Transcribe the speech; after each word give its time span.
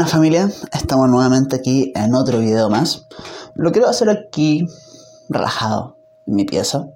buenas 0.00 0.12
familia, 0.12 0.50
estamos 0.72 1.10
nuevamente 1.10 1.56
aquí 1.56 1.92
en 1.94 2.14
otro 2.14 2.38
video 2.38 2.70
más. 2.70 3.06
Lo 3.54 3.70
quiero 3.70 3.86
hacer 3.86 4.08
aquí 4.08 4.66
relajado 5.28 5.98
en 6.26 6.36
mi 6.36 6.46
pieza. 6.46 6.88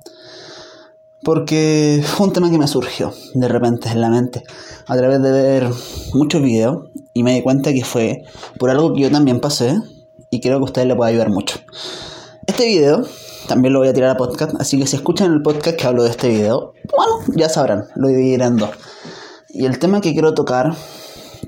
Porque 1.22 2.02
fue 2.02 2.28
un 2.28 2.32
tema 2.32 2.50
que 2.50 2.56
me 2.56 2.66
surgió 2.66 3.12
de 3.34 3.46
repente 3.46 3.90
en 3.90 4.00
la 4.00 4.08
mente 4.08 4.42
a 4.86 4.96
través 4.96 5.20
de 5.20 5.32
ver 5.32 5.68
muchos 6.14 6.40
videos 6.40 6.84
y 7.12 7.24
me 7.24 7.34
di 7.34 7.42
cuenta 7.42 7.74
que 7.74 7.84
fue 7.84 8.22
por 8.58 8.70
algo 8.70 8.94
que 8.94 9.02
yo 9.02 9.10
también 9.10 9.38
pasé 9.38 9.78
y 10.30 10.40
creo 10.40 10.56
que 10.56 10.62
a 10.62 10.64
ustedes 10.64 10.88
les 10.88 10.96
puede 10.96 11.10
ayudar 11.10 11.28
mucho. 11.28 11.58
Este 12.46 12.64
video 12.64 13.04
también 13.48 13.74
lo 13.74 13.80
voy 13.80 13.88
a 13.88 13.92
tirar 13.92 14.08
a 14.08 14.16
podcast, 14.16 14.58
así 14.58 14.78
que 14.78 14.86
si 14.86 14.96
escuchan 14.96 15.30
el 15.30 15.42
podcast 15.42 15.76
que 15.76 15.86
hablo 15.86 16.04
de 16.04 16.10
este 16.10 16.30
video, 16.30 16.72
bueno, 16.96 17.18
ya 17.36 17.50
sabrán, 17.50 17.84
lo 17.96 18.08
dividiré 18.08 18.46
en 18.46 18.56
dos. 18.56 18.70
Y 19.50 19.66
el 19.66 19.78
tema 19.78 20.00
que 20.00 20.14
quiero 20.14 20.32
tocar 20.32 20.74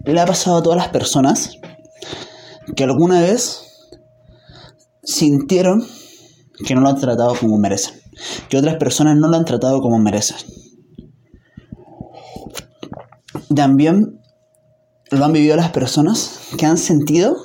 le 0.05 0.21
ha 0.21 0.27
pasado 0.27 0.59
a 0.59 0.63
todas 0.63 0.79
las 0.79 0.89
personas 0.89 1.53
que 2.75 2.85
alguna 2.85 3.21
vez 3.21 3.63
sintieron 5.03 5.87
que 6.65 6.75
no 6.75 6.81
lo 6.81 6.89
han 6.89 7.01
tratado 7.01 7.35
como 7.35 7.59
merecen, 7.59 8.01
que 8.49 8.59
otras 8.59 8.77
personas 8.77 9.17
no 9.17 9.29
lo 9.29 9.37
han 9.37 9.45
tratado 9.45 9.81
como 9.81 9.99
merecen. 9.99 10.37
También 13.55 14.21
lo 15.11 15.25
han 15.25 15.33
vivido 15.33 15.57
las 15.57 15.71
personas 15.71 16.41
que 16.59 16.67
han 16.67 16.79
sentido 16.79 17.37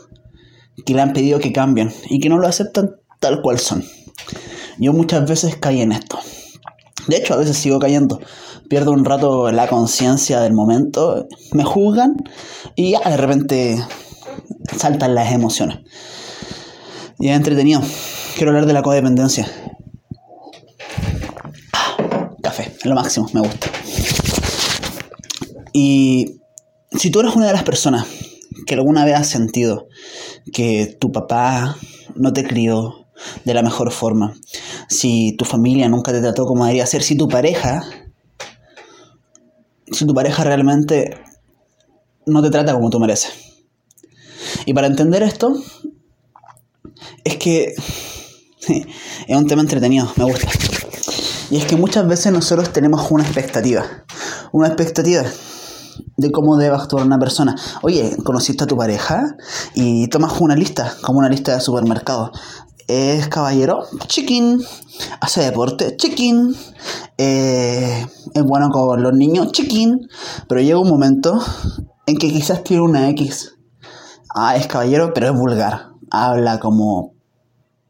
que 0.85 0.93
le 0.93 1.01
han 1.01 1.13
pedido 1.13 1.39
que 1.39 1.51
cambien 1.51 1.93
y 2.09 2.19
que 2.19 2.29
no 2.29 2.37
lo 2.37 2.47
aceptan 2.47 2.95
tal 3.19 3.41
cual 3.41 3.59
son. 3.59 3.83
Yo 4.79 4.93
muchas 4.93 5.29
veces 5.29 5.57
caí 5.57 5.81
en 5.81 5.91
esto. 5.91 6.19
De 7.07 7.17
hecho, 7.17 7.33
a 7.33 7.37
veces 7.37 7.57
sigo 7.57 7.79
cayendo 7.79 8.19
pierdo 8.71 8.93
un 8.93 9.03
rato 9.03 9.51
la 9.51 9.67
conciencia 9.67 10.39
del 10.39 10.53
momento, 10.53 11.27
me 11.51 11.65
juzgan 11.65 12.15
y 12.77 12.91
ya 12.91 13.01
de 13.01 13.17
repente 13.17 13.85
saltan 14.77 15.13
las 15.13 15.33
emociones. 15.33 15.79
Y 17.19 17.27
es 17.27 17.35
entretenido. 17.35 17.81
Quiero 18.37 18.51
hablar 18.51 18.65
de 18.65 18.71
la 18.71 18.81
codependencia. 18.81 19.45
café, 22.41 22.73
lo 22.85 22.95
máximo, 22.95 23.29
me 23.33 23.41
gusta. 23.41 23.67
Y 25.73 26.39
si 26.93 27.11
tú 27.11 27.19
eres 27.19 27.35
una 27.35 27.47
de 27.47 27.53
las 27.53 27.63
personas 27.63 28.07
que 28.65 28.75
alguna 28.75 29.03
vez 29.03 29.15
has 29.15 29.27
sentido 29.27 29.89
que 30.53 30.95
tu 30.97 31.11
papá 31.11 31.75
no 32.15 32.31
te 32.31 32.45
crió 32.45 33.09
de 33.43 33.53
la 33.53 33.63
mejor 33.63 33.91
forma, 33.91 34.33
si 34.87 35.35
tu 35.37 35.43
familia 35.43 35.89
nunca 35.89 36.13
te 36.13 36.21
trató 36.21 36.45
como 36.45 36.63
debería 36.63 36.85
ser, 36.85 37.03
si 37.03 37.17
tu 37.17 37.27
pareja 37.27 37.83
si 39.91 40.05
tu 40.05 40.13
pareja 40.13 40.43
realmente 40.43 41.21
no 42.25 42.41
te 42.41 42.49
trata 42.49 42.73
como 42.73 42.89
tú 42.89 42.99
mereces. 42.99 43.33
Y 44.65 44.73
para 44.73 44.87
entender 44.87 45.23
esto, 45.23 45.53
es 47.23 47.37
que 47.37 47.73
es 49.27 49.37
un 49.37 49.47
tema 49.47 49.61
entretenido, 49.61 50.11
me 50.15 50.25
gusta. 50.25 50.47
Y 51.49 51.57
es 51.57 51.65
que 51.65 51.75
muchas 51.75 52.07
veces 52.07 52.31
nosotros 52.31 52.71
tenemos 52.71 53.09
una 53.11 53.23
expectativa, 53.23 53.83
una 54.51 54.67
expectativa 54.67 55.23
de 56.17 56.31
cómo 56.31 56.57
debe 56.57 56.75
actuar 56.75 57.05
una 57.05 57.19
persona. 57.19 57.55
Oye, 57.81 58.15
conociste 58.23 58.63
a 58.63 58.67
tu 58.67 58.77
pareja 58.77 59.35
y 59.73 60.07
tomas 60.07 60.39
una 60.39 60.55
lista, 60.55 60.95
como 61.01 61.19
una 61.19 61.29
lista 61.29 61.55
de 61.55 61.61
supermercado. 61.61 62.31
Es 62.87 63.27
caballero, 63.27 63.85
chiquín. 64.07 64.61
Hace 65.19 65.41
deporte, 65.41 65.95
chiquín. 65.97 66.55
Eh, 67.17 68.05
es 68.33 68.43
bueno 68.43 68.69
con 68.69 69.01
los 69.01 69.13
niños, 69.13 69.51
chiquín. 69.51 70.07
Pero 70.47 70.61
llega 70.61 70.79
un 70.79 70.89
momento 70.89 71.39
en 72.05 72.17
que 72.17 72.31
quizás 72.31 72.63
tiene 72.63 72.83
una 72.83 73.09
X. 73.09 73.55
Ah, 74.33 74.55
es 74.55 74.67
caballero, 74.67 75.13
pero 75.13 75.27
es 75.27 75.33
vulgar. 75.33 75.91
Habla 76.09 76.59
como 76.59 77.13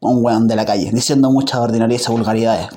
un 0.00 0.24
weón 0.24 0.48
de 0.48 0.56
la 0.56 0.64
calle, 0.64 0.90
diciendo 0.92 1.30
muchas 1.30 1.60
ordinarias 1.60 2.08
y 2.08 2.12
vulgaridades. 2.12 2.68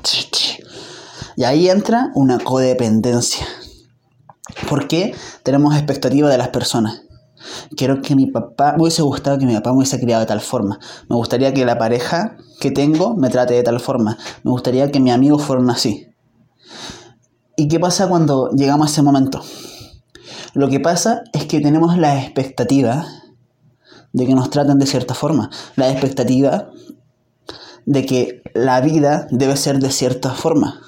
Y 1.36 1.44
ahí 1.44 1.70
entra 1.70 2.12
una 2.16 2.40
codependencia. 2.40 3.46
¿Por 4.70 4.88
qué 4.88 5.16
tenemos 5.44 5.76
expectativas 5.76 6.32
de 6.32 6.38
las 6.38 6.50
personas? 6.50 7.02
Quiero 7.76 8.02
que 8.02 8.16
mi 8.16 8.28
papá, 8.28 8.74
me 8.76 8.84
hubiese 8.84 9.02
gustado 9.02 9.38
que 9.38 9.46
mi 9.46 9.54
papá 9.56 9.72
me 9.72 9.78
hubiese 9.78 10.00
criado 10.00 10.22
de 10.22 10.28
tal 10.28 10.42
forma. 10.42 10.80
Me 11.10 11.16
gustaría 11.16 11.54
que 11.54 11.66
la 11.66 11.78
pareja 11.78 12.38
que 12.60 12.72
tengo 12.72 13.16
me 13.16 13.30
trate 13.30 13.54
de 13.54 13.64
tal 13.64 13.80
forma. 13.80 14.18
Me 14.44 14.52
gustaría 14.52 14.92
que 14.92 15.00
mis 15.00 15.14
amigos 15.14 15.44
fueran 15.44 15.70
así. 15.70 16.08
¿Y 17.58 17.68
qué 17.68 17.80
pasa 17.80 18.08
cuando 18.08 18.50
llegamos 18.52 18.88
a 18.88 18.92
ese 18.92 19.02
momento? 19.02 19.42
Lo 20.54 20.70
que 20.70 20.80
pasa 20.80 21.24
es 21.34 21.46
que 21.46 21.60
tenemos 21.60 21.98
la 21.98 22.22
expectativa 22.22 23.08
de 24.14 24.26
que 24.26 24.34
nos 24.34 24.50
traten 24.50 24.80
de 24.80 24.86
cierta 24.86 25.14
forma. 25.14 25.50
La 25.76 25.90
expectativa 25.92 26.70
de 27.86 28.06
que 28.06 28.42
la 28.54 28.82
vida 28.82 29.28
debe 29.32 29.56
ser 29.58 29.80
de 29.80 29.92
cierta 29.92 30.32
forma. 30.32 30.82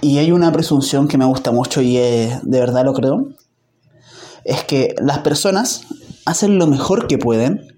Y 0.00 0.18
hay 0.18 0.32
una 0.32 0.52
presunción 0.52 1.08
que 1.08 1.18
me 1.18 1.24
gusta 1.24 1.52
mucho 1.52 1.82
y 1.82 1.96
de 1.96 2.40
verdad 2.42 2.84
lo 2.84 2.94
creo, 2.94 3.28
es 4.44 4.62
que 4.64 4.94
las 5.00 5.18
personas 5.18 5.82
hacen 6.26 6.58
lo 6.58 6.66
mejor 6.66 7.06
que 7.06 7.16
pueden 7.16 7.68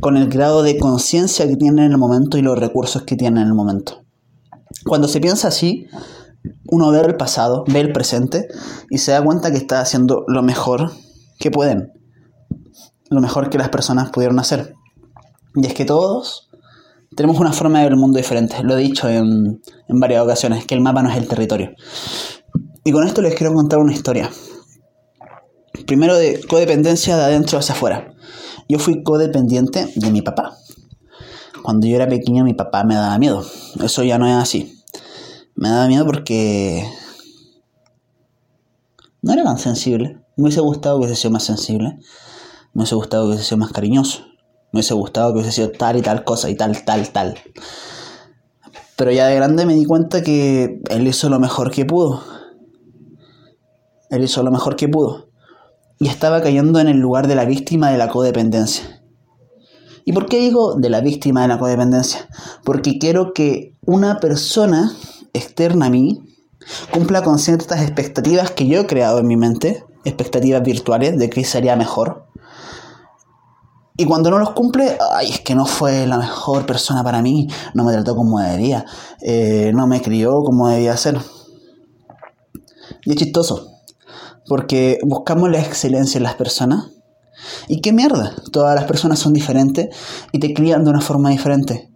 con 0.00 0.16
el 0.16 0.28
grado 0.28 0.62
de 0.62 0.78
conciencia 0.78 1.46
que 1.46 1.56
tienen 1.56 1.84
en 1.84 1.92
el 1.92 1.98
momento 1.98 2.38
y 2.38 2.42
los 2.42 2.58
recursos 2.58 3.02
que 3.02 3.16
tienen 3.16 3.42
en 3.42 3.48
el 3.48 3.54
momento. 3.54 4.04
Cuando 4.86 5.08
se 5.08 5.20
piensa 5.20 5.48
así, 5.48 5.86
uno 6.68 6.90
ve 6.92 7.00
el 7.00 7.16
pasado, 7.16 7.64
ve 7.66 7.80
el 7.80 7.92
presente 7.92 8.46
y 8.90 8.98
se 8.98 9.10
da 9.10 9.22
cuenta 9.22 9.50
que 9.50 9.58
está 9.58 9.80
haciendo 9.80 10.24
lo 10.28 10.42
mejor 10.42 10.92
que 11.38 11.50
pueden, 11.50 11.92
lo 13.10 13.20
mejor 13.20 13.50
que 13.50 13.58
las 13.58 13.68
personas 13.68 14.10
pudieron 14.10 14.38
hacer. 14.38 14.74
Y 15.56 15.66
es 15.66 15.74
que 15.74 15.84
todos 15.84 16.48
tenemos 17.16 17.40
una 17.40 17.52
forma 17.52 17.78
de 17.78 17.86
ver 17.86 17.92
el 17.92 17.98
mundo 17.98 18.18
diferente, 18.18 18.62
lo 18.62 18.76
he 18.76 18.82
dicho 18.82 19.08
en, 19.08 19.60
en 19.88 20.00
varias 20.00 20.22
ocasiones, 20.22 20.64
que 20.64 20.74
el 20.74 20.80
mapa 20.80 21.02
no 21.02 21.10
es 21.10 21.16
el 21.16 21.26
territorio. 21.26 21.70
Y 22.84 22.92
con 22.92 23.04
esto 23.04 23.20
les 23.20 23.34
quiero 23.34 23.52
contar 23.52 23.80
una 23.80 23.92
historia 23.92 24.30
primero 25.84 26.16
de 26.16 26.40
codependencia 26.48 27.16
de 27.16 27.24
adentro 27.24 27.58
hacia 27.58 27.74
afuera. 27.74 28.14
Yo 28.68 28.78
fui 28.78 29.02
codependiente 29.02 29.92
de 29.94 30.10
mi 30.10 30.22
papá. 30.22 30.56
Cuando 31.62 31.86
yo 31.86 31.96
era 31.96 32.08
pequeño 32.08 32.44
mi 32.44 32.54
papá 32.54 32.84
me 32.84 32.94
daba 32.94 33.18
miedo. 33.18 33.44
Eso 33.82 34.02
ya 34.02 34.18
no 34.18 34.26
es 34.26 34.34
así. 34.34 34.82
Me 35.54 35.68
daba 35.68 35.86
miedo 35.86 36.04
porque 36.04 36.84
no 39.22 39.32
era 39.32 39.44
tan 39.44 39.58
sensible. 39.58 40.20
Me 40.36 40.44
hubiese 40.44 40.60
gustado 40.60 40.98
que 40.98 41.06
hubiese 41.06 41.20
sido 41.20 41.32
más 41.32 41.44
sensible. 41.44 41.98
Me 42.72 42.82
hubiese 42.82 42.94
gustado 42.94 43.24
que 43.24 43.28
hubiese 43.28 43.44
sido 43.44 43.58
más 43.58 43.72
cariñoso. 43.72 44.22
Me 44.72 44.78
hubiese 44.78 44.94
gustado 44.94 45.32
que 45.32 45.40
hubiese 45.40 45.52
sido 45.52 45.70
tal 45.70 45.96
y 45.96 46.02
tal 46.02 46.24
cosa 46.24 46.50
y 46.50 46.56
tal, 46.56 46.84
tal, 46.84 47.10
tal. 47.10 47.38
Pero 48.96 49.12
ya 49.12 49.26
de 49.26 49.36
grande 49.36 49.66
me 49.66 49.74
di 49.74 49.84
cuenta 49.84 50.22
que 50.22 50.80
él 50.90 51.06
hizo 51.06 51.28
lo 51.28 51.38
mejor 51.38 51.70
que 51.70 51.84
pudo. 51.84 52.22
Él 54.10 54.24
hizo 54.24 54.42
lo 54.42 54.50
mejor 54.50 54.76
que 54.76 54.88
pudo 54.88 55.25
y 55.98 56.08
estaba 56.08 56.42
cayendo 56.42 56.78
en 56.78 56.88
el 56.88 56.98
lugar 56.98 57.26
de 57.26 57.34
la 57.34 57.44
víctima 57.44 57.90
de 57.90 57.98
la 57.98 58.08
codependencia. 58.08 59.02
¿Y 60.04 60.12
por 60.12 60.26
qué 60.26 60.38
digo 60.38 60.74
de 60.74 60.88
la 60.88 61.00
víctima 61.00 61.42
de 61.42 61.48
la 61.48 61.58
codependencia? 61.58 62.28
Porque 62.64 62.98
quiero 62.98 63.32
que 63.32 63.76
una 63.84 64.20
persona 64.20 64.92
externa 65.32 65.86
a 65.86 65.90
mí 65.90 66.20
cumpla 66.92 67.22
con 67.22 67.38
ciertas 67.38 67.82
expectativas 67.82 68.50
que 68.50 68.66
yo 68.66 68.80
he 68.80 68.86
creado 68.86 69.18
en 69.18 69.26
mi 69.26 69.36
mente, 69.36 69.84
expectativas 70.04 70.62
virtuales 70.62 71.18
de 71.18 71.28
que 71.28 71.44
sería 71.44 71.76
mejor. 71.76 72.26
Y 73.96 74.04
cuando 74.04 74.30
no 74.30 74.38
los 74.38 74.50
cumple, 74.50 74.96
ay, 75.12 75.30
es 75.30 75.40
que 75.40 75.54
no 75.54 75.64
fue 75.64 76.06
la 76.06 76.18
mejor 76.18 76.66
persona 76.66 77.02
para 77.02 77.22
mí, 77.22 77.48
no 77.74 77.82
me 77.82 77.92
trató 77.92 78.14
como 78.14 78.38
debía, 78.40 78.84
eh, 79.22 79.72
no 79.74 79.86
me 79.86 80.02
crió 80.02 80.42
como 80.44 80.68
debía 80.68 80.96
ser. 80.96 81.18
Y 83.04 83.10
es 83.10 83.16
chistoso, 83.16 83.75
porque 84.46 84.98
buscamos 85.04 85.50
la 85.50 85.60
excelencia 85.60 86.18
en 86.18 86.24
las 86.24 86.34
personas. 86.34 86.90
¿Y 87.68 87.80
qué 87.80 87.92
mierda? 87.92 88.34
Todas 88.52 88.74
las 88.74 88.84
personas 88.84 89.18
son 89.18 89.32
diferentes 89.32 89.88
y 90.32 90.38
te 90.38 90.54
crían 90.54 90.84
de 90.84 90.90
una 90.90 91.00
forma 91.00 91.30
diferente. 91.30 91.90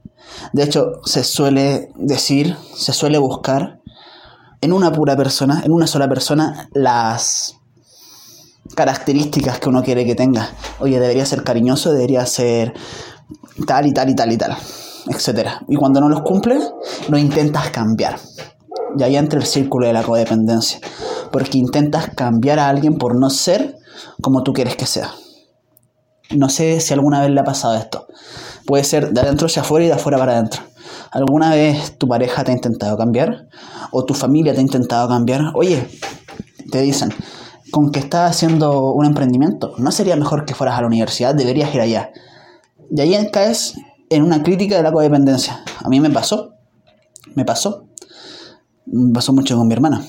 De 0.52 0.62
hecho, 0.62 1.00
se 1.04 1.24
suele 1.24 1.88
decir, 1.96 2.56
se 2.74 2.92
suele 2.92 3.18
buscar 3.18 3.80
en 4.60 4.72
una 4.72 4.92
pura 4.92 5.16
persona, 5.16 5.62
en 5.64 5.72
una 5.72 5.86
sola 5.86 6.08
persona, 6.08 6.68
las 6.72 7.56
características 8.74 9.58
que 9.58 9.68
uno 9.68 9.82
quiere 9.82 10.04
que 10.04 10.14
tenga. 10.14 10.50
Oye, 10.78 11.00
debería 11.00 11.26
ser 11.26 11.42
cariñoso, 11.42 11.92
debería 11.92 12.24
ser 12.26 12.74
tal 13.66 13.86
y 13.86 13.92
tal 13.92 14.10
y 14.10 14.14
tal 14.14 14.32
y 14.32 14.36
tal, 14.36 14.56
etc. 15.08 15.48
Y 15.68 15.76
cuando 15.76 16.00
no 16.00 16.08
los 16.08 16.22
cumple, 16.22 16.58
lo 17.08 17.18
intentas 17.18 17.70
cambiar. 17.70 18.18
Y 18.98 19.02
ahí 19.02 19.16
entra 19.16 19.38
el 19.38 19.46
círculo 19.46 19.86
de 19.86 19.92
la 19.92 20.02
codependencia 20.02 20.80
porque 21.30 21.58
intentas 21.58 22.10
cambiar 22.14 22.58
a 22.58 22.68
alguien 22.68 22.98
por 22.98 23.14
no 23.14 23.30
ser 23.30 23.76
como 24.20 24.42
tú 24.42 24.52
quieres 24.52 24.76
que 24.76 24.86
sea. 24.86 25.12
No 26.30 26.48
sé 26.48 26.80
si 26.80 26.92
alguna 26.94 27.20
vez 27.20 27.30
le 27.30 27.40
ha 27.40 27.44
pasado 27.44 27.74
esto. 27.74 28.06
Puede 28.66 28.84
ser 28.84 29.12
de 29.12 29.20
adentro 29.20 29.46
hacia 29.46 29.62
afuera 29.62 29.84
y 29.84 29.88
de 29.88 29.94
afuera 29.94 30.18
para 30.18 30.32
adentro. 30.32 30.62
¿Alguna 31.10 31.50
vez 31.50 31.98
tu 31.98 32.06
pareja 32.06 32.44
te 32.44 32.52
ha 32.52 32.54
intentado 32.54 32.96
cambiar? 32.96 33.48
¿O 33.90 34.04
tu 34.04 34.14
familia 34.14 34.52
te 34.52 34.60
ha 34.60 34.62
intentado 34.62 35.08
cambiar? 35.08 35.42
Oye, 35.54 35.88
te 36.70 36.80
dicen, 36.80 37.12
con 37.72 37.90
que 37.90 37.98
estás 37.98 38.30
haciendo 38.30 38.92
un 38.92 39.06
emprendimiento. 39.06 39.72
¿No 39.78 39.90
sería 39.90 40.14
mejor 40.16 40.44
que 40.44 40.54
fueras 40.54 40.78
a 40.78 40.82
la 40.82 40.86
universidad? 40.86 41.34
Deberías 41.34 41.74
ir 41.74 41.80
allá. 41.80 42.10
Y 42.90 43.00
ahí 43.00 43.28
caes 43.32 43.74
en 44.08 44.22
una 44.22 44.42
crítica 44.42 44.76
de 44.76 44.82
la 44.84 44.92
codependencia. 44.92 45.64
A 45.82 45.88
mí 45.88 45.98
me 45.98 46.10
pasó. 46.10 46.54
Me 47.34 47.44
pasó. 47.44 47.89
Pasó 49.14 49.32
mucho 49.32 49.56
con 49.56 49.68
mi 49.68 49.74
hermana. 49.74 50.04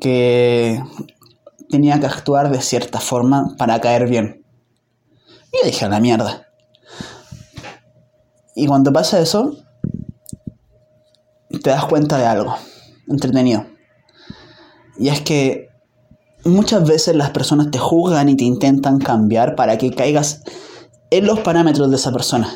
Que 0.00 0.82
tenía 1.68 1.98
que 2.00 2.06
actuar 2.06 2.50
de 2.50 2.60
cierta 2.60 3.00
forma 3.00 3.54
para 3.58 3.80
caer 3.80 4.08
bien. 4.08 4.44
Y 5.52 5.66
dije 5.66 5.84
a 5.84 5.88
la 5.88 6.00
mierda. 6.00 6.46
Y 8.54 8.66
cuando 8.66 8.92
pasa 8.92 9.20
eso, 9.20 9.56
te 11.62 11.70
das 11.70 11.84
cuenta 11.86 12.18
de 12.18 12.26
algo 12.26 12.54
entretenido. 13.08 13.66
Y 14.98 15.08
es 15.08 15.20
que 15.20 15.68
muchas 16.44 16.86
veces 16.86 17.16
las 17.16 17.30
personas 17.30 17.70
te 17.70 17.78
juzgan 17.78 18.28
y 18.28 18.36
te 18.36 18.44
intentan 18.44 18.98
cambiar 18.98 19.56
para 19.56 19.78
que 19.78 19.90
caigas 19.90 20.42
en 21.10 21.26
los 21.26 21.40
parámetros 21.40 21.90
de 21.90 21.96
esa 21.96 22.12
persona. 22.12 22.48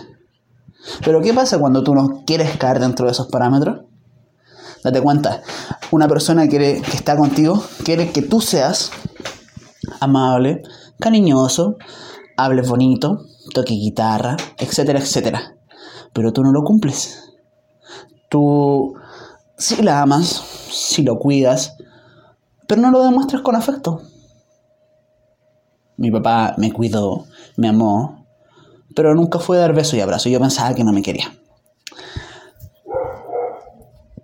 Pero 1.05 1.21
¿qué 1.21 1.35
pasa 1.35 1.59
cuando 1.59 1.83
tú 1.83 1.95
no 1.95 2.25
quieres 2.27 2.57
caer 2.57 2.81
dentro 2.81 3.07
de 3.07 3.13
esos 3.13 3.29
parámetros? 3.29 3.90
Date 4.83 5.01
cuenta, 5.03 5.43
una 5.91 6.09
persona 6.09 6.49
que 6.49 6.83
está 6.95 7.17
contigo 7.17 7.63
quiere 7.85 8.13
que 8.13 8.23
tú 8.23 8.41
seas 8.41 8.91
amable, 10.01 10.63
cariñoso, 10.99 11.77
hables 12.37 12.69
bonito, 12.69 13.27
toque 13.53 13.75
guitarra, 13.75 14.37
etcétera, 14.59 15.01
etcétera. 15.01 15.57
Pero 16.13 16.33
tú 16.33 16.43
no 16.43 16.53
lo 16.53 16.63
cumples. 16.63 17.35
Tú 18.29 18.95
sí 19.57 19.83
la 19.83 20.01
amas, 20.01 20.43
sí 20.71 21.03
lo 21.03 21.19
cuidas, 21.19 21.77
pero 22.67 22.81
no 22.81 22.91
lo 22.91 23.03
demuestras 23.03 23.43
con 23.43 23.57
afecto. 23.57 24.03
Mi 25.97 26.11
papá 26.11 26.55
me 26.57 26.73
cuidó, 26.73 27.27
me 27.57 27.69
amó, 27.69 28.27
pero 28.95 29.15
nunca 29.15 29.39
fue 29.39 29.59
dar 29.59 29.75
beso 29.75 29.97
y 29.97 30.01
abrazo. 30.01 30.29
Yo 30.31 30.41
pensaba 30.41 30.75
que 30.75 30.85
no 30.85 30.93
me 30.93 31.03
quería. 31.03 31.40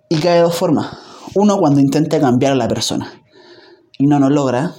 Y 0.09 0.21
cae 0.21 0.37
de 0.37 0.43
dos 0.43 0.57
formas. 0.57 0.89
Uno 1.35 1.59
cuando 1.59 1.81
intenta 1.81 2.21
cambiar 2.21 2.53
a 2.53 2.57
la 2.57 2.69
persona 2.69 3.13
y 3.99 4.07
no 4.07 4.19
lo 4.19 4.31
logra, 4.31 4.75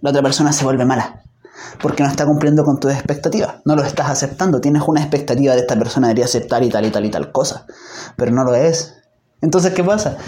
la 0.00 0.10
otra 0.10 0.22
persona 0.22 0.52
se 0.52 0.64
vuelve 0.64 0.84
mala. 0.84 1.22
Porque 1.80 2.02
no 2.02 2.08
está 2.08 2.26
cumpliendo 2.26 2.64
con 2.64 2.80
tus 2.80 2.92
expectativas. 2.92 3.56
No 3.64 3.76
lo 3.76 3.82
estás 3.82 4.10
aceptando. 4.10 4.60
Tienes 4.60 4.82
una 4.86 5.00
expectativa 5.00 5.54
de 5.54 5.60
esta 5.60 5.78
persona 5.78 6.08
debería 6.08 6.24
aceptar 6.24 6.62
y 6.62 6.68
tal 6.68 6.86
y 6.86 6.90
tal 6.90 7.04
y 7.04 7.10
tal 7.10 7.32
cosa. 7.32 7.66
Pero 8.16 8.32
no 8.32 8.44
lo 8.44 8.54
es. 8.54 8.96
Entonces, 9.42 9.72
¿qué 9.72 9.84
pasa? 9.84 10.18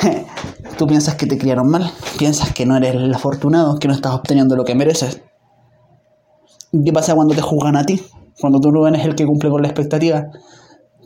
Tú 0.78 0.86
piensas 0.86 1.14
que 1.14 1.26
te 1.26 1.38
criaron 1.38 1.68
mal. 1.68 1.90
Piensas 2.18 2.52
que 2.52 2.66
no 2.66 2.76
eres 2.76 2.94
el 2.94 3.14
afortunado, 3.14 3.78
que 3.78 3.88
no 3.88 3.94
estás 3.94 4.12
obteniendo 4.12 4.56
lo 4.56 4.64
que 4.64 4.74
mereces. 4.74 5.22
¿Qué 6.84 6.92
pasa 6.92 7.14
cuando 7.14 7.34
te 7.34 7.40
juzgan 7.40 7.76
a 7.76 7.84
ti? 7.84 8.02
Cuando 8.40 8.60
tú 8.60 8.70
no 8.70 8.86
eres 8.86 9.04
el 9.04 9.14
que 9.14 9.26
cumple 9.26 9.50
con 9.50 9.62
la 9.62 9.68
expectativa. 9.68 10.28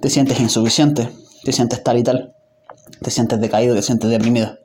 Te 0.00 0.10
sientes 0.10 0.40
insuficiente. 0.40 1.10
Te 1.42 1.52
sientes 1.52 1.82
tal 1.82 1.98
y 1.98 2.02
tal. 2.02 2.33
Te 3.02 3.10
sientes 3.10 3.40
decaído, 3.40 3.74
te 3.74 3.82
sientes 3.82 4.10
deprimido. 4.10 4.58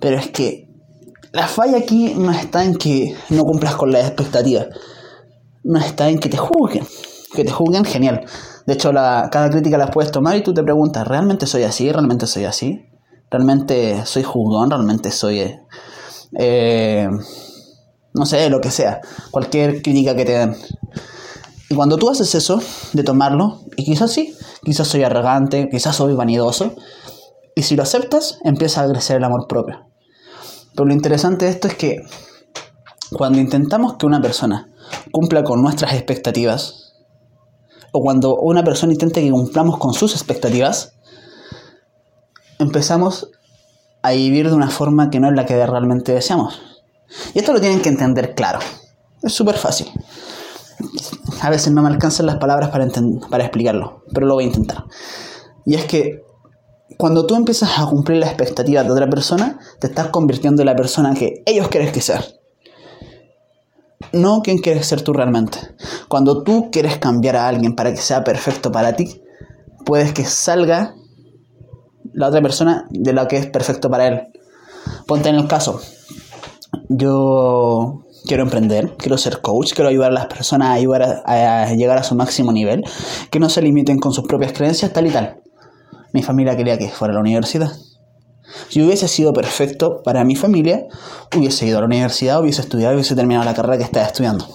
Pero 0.00 0.18
es 0.18 0.30
que 0.30 0.68
la 1.32 1.46
falla 1.46 1.78
aquí 1.78 2.14
no 2.16 2.30
está 2.30 2.64
en 2.64 2.76
que 2.76 3.14
no 3.30 3.44
cumplas 3.44 3.76
con 3.76 3.92
las 3.92 4.06
expectativas. 4.06 4.68
No 5.64 5.78
está 5.78 6.08
en 6.08 6.18
que 6.18 6.28
te 6.28 6.36
juzguen. 6.36 6.86
Que 7.34 7.44
te 7.44 7.50
juzguen, 7.50 7.84
genial. 7.84 8.24
De 8.66 8.74
hecho, 8.74 8.90
cada 8.92 9.50
crítica 9.50 9.78
la 9.78 9.90
puedes 9.90 10.10
tomar 10.10 10.36
y 10.36 10.42
tú 10.42 10.54
te 10.54 10.62
preguntas, 10.62 11.06
¿realmente 11.06 11.46
soy 11.46 11.64
así? 11.64 11.90
¿Realmente 11.90 12.26
soy 12.26 12.44
así? 12.44 12.86
¿Realmente 13.30 14.04
soy 14.06 14.22
juzgón? 14.22 14.70
¿Realmente 14.70 15.10
soy... 15.10 15.56
Eh, 16.38 17.08
no 18.14 18.26
sé, 18.26 18.48
lo 18.48 18.60
que 18.60 18.70
sea. 18.70 19.00
Cualquier 19.30 19.82
crítica 19.82 20.16
que 20.16 20.24
te 20.24 20.32
den. 20.32 20.56
Y 21.68 21.74
cuando 21.74 21.96
tú 21.96 22.08
haces 22.08 22.34
eso, 22.34 22.60
de 22.92 23.02
tomarlo, 23.02 23.60
y 23.76 23.84
quizás 23.84 24.12
sí, 24.12 24.34
quizás 24.64 24.88
soy 24.88 25.02
arrogante, 25.02 25.68
quizás 25.70 25.96
soy 25.96 26.14
vanidoso, 26.14 26.74
y 27.58 27.62
si 27.62 27.74
lo 27.74 27.82
aceptas, 27.82 28.38
empieza 28.44 28.82
a 28.82 28.88
crecer 28.88 29.16
el 29.16 29.24
amor 29.24 29.48
propio. 29.48 29.86
Pero 30.74 30.84
lo 30.84 30.92
interesante 30.92 31.46
de 31.46 31.52
esto 31.52 31.68
es 31.68 31.74
que 31.74 32.02
cuando 33.16 33.40
intentamos 33.40 33.94
que 33.94 34.04
una 34.04 34.20
persona 34.20 34.68
cumpla 35.10 35.42
con 35.42 35.62
nuestras 35.62 35.94
expectativas, 35.94 36.92
o 37.92 38.02
cuando 38.02 38.36
una 38.36 38.62
persona 38.62 38.92
intenta 38.92 39.22
que 39.22 39.30
cumplamos 39.30 39.78
con 39.78 39.94
sus 39.94 40.12
expectativas, 40.12 40.92
empezamos 42.58 43.30
a 44.02 44.12
vivir 44.12 44.50
de 44.50 44.54
una 44.54 44.68
forma 44.68 45.08
que 45.08 45.18
no 45.18 45.30
es 45.30 45.34
la 45.34 45.46
que 45.46 45.66
realmente 45.66 46.12
deseamos. 46.12 46.60
Y 47.32 47.38
esto 47.38 47.54
lo 47.54 47.60
tienen 47.60 47.80
que 47.80 47.88
entender 47.88 48.34
claro. 48.34 48.58
Es 49.22 49.32
súper 49.32 49.56
fácil. 49.56 49.90
A 51.40 51.48
veces 51.48 51.72
no 51.72 51.82
me 51.82 51.88
alcanzan 51.88 52.26
las 52.26 52.36
palabras 52.36 52.68
para, 52.68 52.86
para 53.30 53.44
explicarlo, 53.44 54.02
pero 54.12 54.26
lo 54.26 54.34
voy 54.34 54.44
a 54.44 54.48
intentar. 54.48 54.84
Y 55.64 55.74
es 55.76 55.86
que 55.86 56.25
cuando 56.96 57.26
tú 57.26 57.34
empiezas 57.34 57.78
a 57.78 57.86
cumplir 57.86 58.18
las 58.18 58.30
expectativas 58.30 58.86
de 58.86 58.92
otra 58.92 59.08
persona, 59.08 59.58
te 59.80 59.88
estás 59.88 60.08
convirtiendo 60.08 60.62
en 60.62 60.66
la 60.66 60.76
persona 60.76 61.14
que 61.14 61.42
ellos 61.44 61.68
quieren 61.68 61.92
que 61.92 62.00
seas. 62.00 62.36
No 64.12 64.40
quien 64.42 64.58
quieres 64.58 64.86
ser 64.86 65.02
tú 65.02 65.12
realmente. 65.12 65.58
Cuando 66.08 66.42
tú 66.42 66.70
quieres 66.70 66.98
cambiar 66.98 67.36
a 67.36 67.48
alguien 67.48 67.74
para 67.74 67.90
que 67.90 68.00
sea 68.00 68.22
perfecto 68.22 68.70
para 68.70 68.94
ti, 68.94 69.22
puedes 69.84 70.12
que 70.12 70.24
salga 70.24 70.94
la 72.12 72.28
otra 72.28 72.40
persona 72.40 72.86
de 72.90 73.12
lo 73.12 73.26
que 73.26 73.36
es 73.36 73.46
perfecto 73.46 73.90
para 73.90 74.06
él. 74.06 74.22
Ponte 75.06 75.28
en 75.28 75.34
el 75.34 75.48
caso. 75.48 75.80
Yo 76.88 78.04
quiero 78.26 78.44
emprender, 78.44 78.96
quiero 78.96 79.18
ser 79.18 79.40
coach, 79.40 79.72
quiero 79.74 79.90
ayudar 79.90 80.12
a 80.12 80.14
las 80.14 80.26
personas 80.26 80.78
a 80.78 81.74
llegar 81.74 81.98
a 81.98 82.02
su 82.04 82.14
máximo 82.14 82.52
nivel, 82.52 82.84
que 83.30 83.40
no 83.40 83.48
se 83.48 83.60
limiten 83.60 83.98
con 83.98 84.12
sus 84.12 84.24
propias 84.24 84.52
creencias, 84.52 84.92
tal 84.92 85.08
y 85.08 85.10
tal 85.10 85.42
mi 86.16 86.22
familia 86.22 86.56
quería 86.56 86.78
que 86.78 86.88
fuera 86.88 87.12
a 87.12 87.16
la 87.16 87.20
universidad. 87.20 87.70
Si 88.70 88.80
hubiese 88.80 89.06
sido 89.06 89.34
perfecto 89.34 90.00
para 90.02 90.24
mi 90.24 90.34
familia, 90.34 90.86
hubiese 91.36 91.66
ido 91.66 91.76
a 91.76 91.80
la 91.82 91.86
universidad, 91.86 92.40
hubiese 92.40 92.62
estudiado, 92.62 92.94
hubiese 92.94 93.14
terminado 93.14 93.44
la 93.44 93.52
carrera 93.52 93.76
que 93.76 93.84
estaba 93.84 94.06
estudiando. 94.06 94.46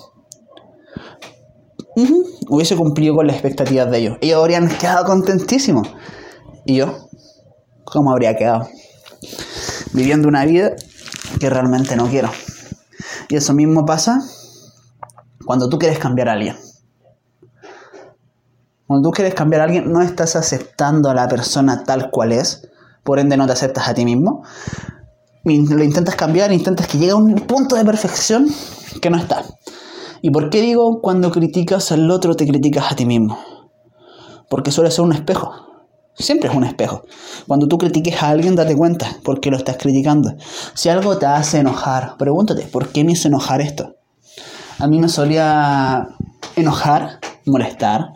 Hubiese 2.50 2.76
cumplido 2.76 3.14
con 3.14 3.28
las 3.28 3.36
expectativas 3.36 3.92
de 3.92 3.98
ellos. 4.00 4.18
Ellos 4.22 4.40
habrían 4.40 4.70
quedado 4.70 5.06
contentísimos. 5.06 5.88
¿Y 6.66 6.78
yo? 6.78 7.10
¿Cómo 7.84 8.12
habría 8.12 8.36
quedado? 8.36 8.68
Viviendo 9.94 10.28
una 10.28 10.46
vida 10.46 10.72
que 11.40 11.48
realmente 11.48 11.96
no 11.96 12.08
quiero. 12.08 12.32
Y 13.30 13.36
eso 13.36 13.54
mismo 13.54 13.86
pasa 13.86 14.20
cuando 15.46 15.70
tú 15.70 15.78
quieres 15.78 16.00
cambiar 16.00 16.30
a 16.30 16.34
alguien. 16.34 16.56
Cuando 18.92 19.08
tú 19.08 19.14
quieres 19.14 19.34
cambiar 19.34 19.62
a 19.62 19.64
alguien, 19.64 19.90
no 19.90 20.02
estás 20.02 20.36
aceptando 20.36 21.10
a 21.10 21.14
la 21.14 21.30
persona 21.30 21.86
tal 21.86 22.12
cual 22.12 22.34
es, 22.34 22.68
por 23.06 23.20
ende 23.20 23.38
no 23.38 23.46
te 23.46 23.54
aceptas 23.54 23.88
a 23.88 23.94
ti 23.94 24.04
mismo. 24.04 24.44
Lo 25.46 25.82
intentas 25.82 26.18
cambiar, 26.18 26.52
intentas 26.52 26.88
que 26.88 26.98
llegue 26.98 27.12
a 27.12 27.16
un 27.16 27.36
punto 27.36 27.78
de 27.78 27.86
perfección 27.86 28.50
que 29.02 29.10
no 29.10 29.18
está. 29.18 29.46
¿Y 30.22 30.30
por 30.32 30.50
qué 30.50 30.60
digo 30.60 31.00
cuando 31.00 31.32
criticas 31.32 31.94
al 31.94 32.12
otro 32.12 32.36
te 32.36 32.46
criticas 32.46 32.92
a 32.92 32.96
ti 32.98 33.06
mismo? 33.06 33.40
Porque 34.50 34.72
suele 34.72 34.92
ser 34.92 35.06
un 35.06 35.14
espejo. 35.14 35.54
Siempre 36.14 36.50
es 36.50 36.56
un 36.58 36.66
espejo. 36.66 37.04
Cuando 37.48 37.70
tú 37.70 37.78
critiques 37.78 38.22
a 38.22 38.28
alguien, 38.28 38.58
date 38.58 38.76
cuenta 38.76 39.08
por 39.24 39.40
qué 39.40 39.52
lo 39.52 39.56
estás 39.56 39.78
criticando. 39.78 40.34
Si 40.74 40.90
algo 40.90 41.18
te 41.18 41.28
hace 41.28 41.60
enojar, 41.60 42.18
pregúntate, 42.18 42.64
¿por 42.64 42.90
qué 42.90 43.06
me 43.06 43.14
hizo 43.14 43.30
enojar 43.30 43.62
esto? 43.62 43.96
A 44.80 44.88
mí 44.88 45.00
me 45.00 45.08
solía 45.08 46.10
enojar, 46.58 47.22
molestar, 47.46 48.14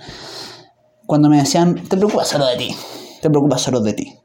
cuando 1.05 1.29
me 1.29 1.38
decían, 1.38 1.75
te 1.75 1.97
preocupas 1.97 2.27
solo 2.27 2.45
de 2.45 2.57
ti, 2.57 2.75
te 3.21 3.29
preocupas 3.29 3.62
solo 3.62 3.79
de 3.81 3.93
ti. 3.93 4.15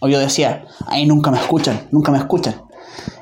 O 0.00 0.08
yo 0.08 0.18
decía, 0.18 0.66
ahí 0.86 1.06
nunca 1.06 1.30
me 1.30 1.38
escuchan, 1.38 1.88
nunca 1.90 2.12
me 2.12 2.18
escuchan. 2.18 2.62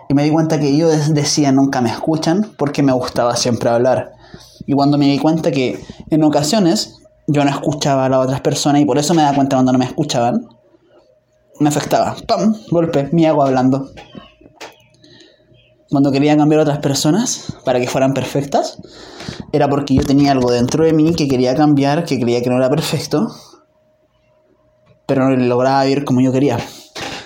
Y 0.08 0.14
me 0.14 0.24
di 0.24 0.30
cuenta 0.30 0.58
que 0.58 0.76
yo 0.76 0.88
decía 0.88 1.52
nunca 1.52 1.80
me 1.80 1.90
escuchan 1.90 2.52
porque 2.58 2.82
me 2.82 2.92
gustaba 2.92 3.36
siempre 3.36 3.70
hablar. 3.70 4.12
Y 4.66 4.74
cuando 4.74 4.98
me 4.98 5.06
di 5.06 5.18
cuenta 5.18 5.50
que 5.50 5.82
en 6.10 6.24
ocasiones 6.24 6.98
yo 7.26 7.44
no 7.44 7.50
escuchaba 7.50 8.06
a 8.06 8.08
las 8.08 8.24
otras 8.24 8.40
personas 8.40 8.82
y 8.82 8.84
por 8.84 8.98
eso 8.98 9.14
me 9.14 9.22
daba 9.22 9.34
cuenta 9.34 9.56
cuando 9.56 9.72
no 9.72 9.78
me 9.78 9.84
escuchaban, 9.84 10.48
me 11.60 11.68
afectaba. 11.68 12.16
¡Pam! 12.26 12.54
Golpe, 12.70 13.08
me 13.12 13.26
hago 13.26 13.44
hablando. 13.44 13.90
Cuando 15.92 16.10
quería 16.10 16.38
cambiar 16.38 16.60
a 16.60 16.62
otras 16.62 16.78
personas 16.78 17.52
para 17.66 17.78
que 17.78 17.86
fueran 17.86 18.14
perfectas, 18.14 18.78
era 19.52 19.68
porque 19.68 19.94
yo 19.94 20.02
tenía 20.02 20.32
algo 20.32 20.50
dentro 20.50 20.86
de 20.86 20.94
mí 20.94 21.14
que 21.14 21.28
quería 21.28 21.54
cambiar, 21.54 22.06
que 22.06 22.18
creía 22.18 22.40
que 22.40 22.48
no 22.48 22.56
era 22.56 22.70
perfecto, 22.70 23.28
pero 25.04 25.28
no 25.28 25.36
lograba 25.36 25.84
vivir 25.84 26.06
como 26.06 26.22
yo 26.22 26.32
quería. 26.32 26.56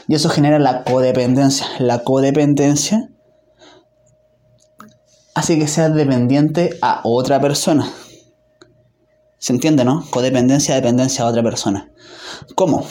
Y 0.08 0.16
eso 0.16 0.30
genera 0.30 0.58
la 0.58 0.82
codependencia. 0.82 1.64
La 1.78 2.02
codependencia 2.02 3.08
hace 5.35 5.61
que 5.61 5.68
seas 5.68 5.94
dependiente 5.94 6.76
a 6.82 7.02
otra 7.04 7.40
persona. 7.40 7.88
¿Se 9.38 9.52
entiende, 9.52 9.85
no? 9.85 10.04
Codependencia, 10.11 10.75
dependencia 10.75 11.25
a 11.25 11.28
otra 11.28 11.44
persona. 11.44 11.92
¿Cómo? 12.56 12.85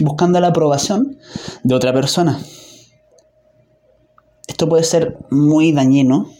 Buscando 0.00 0.38
la 0.38 0.48
aprobación 0.48 1.16
de 1.62 1.74
otra 1.74 1.94
persona. 1.94 2.38
Esto 4.58 4.68
puede 4.68 4.82
ser 4.82 5.16
muy 5.30 5.70
dañino 5.70 6.32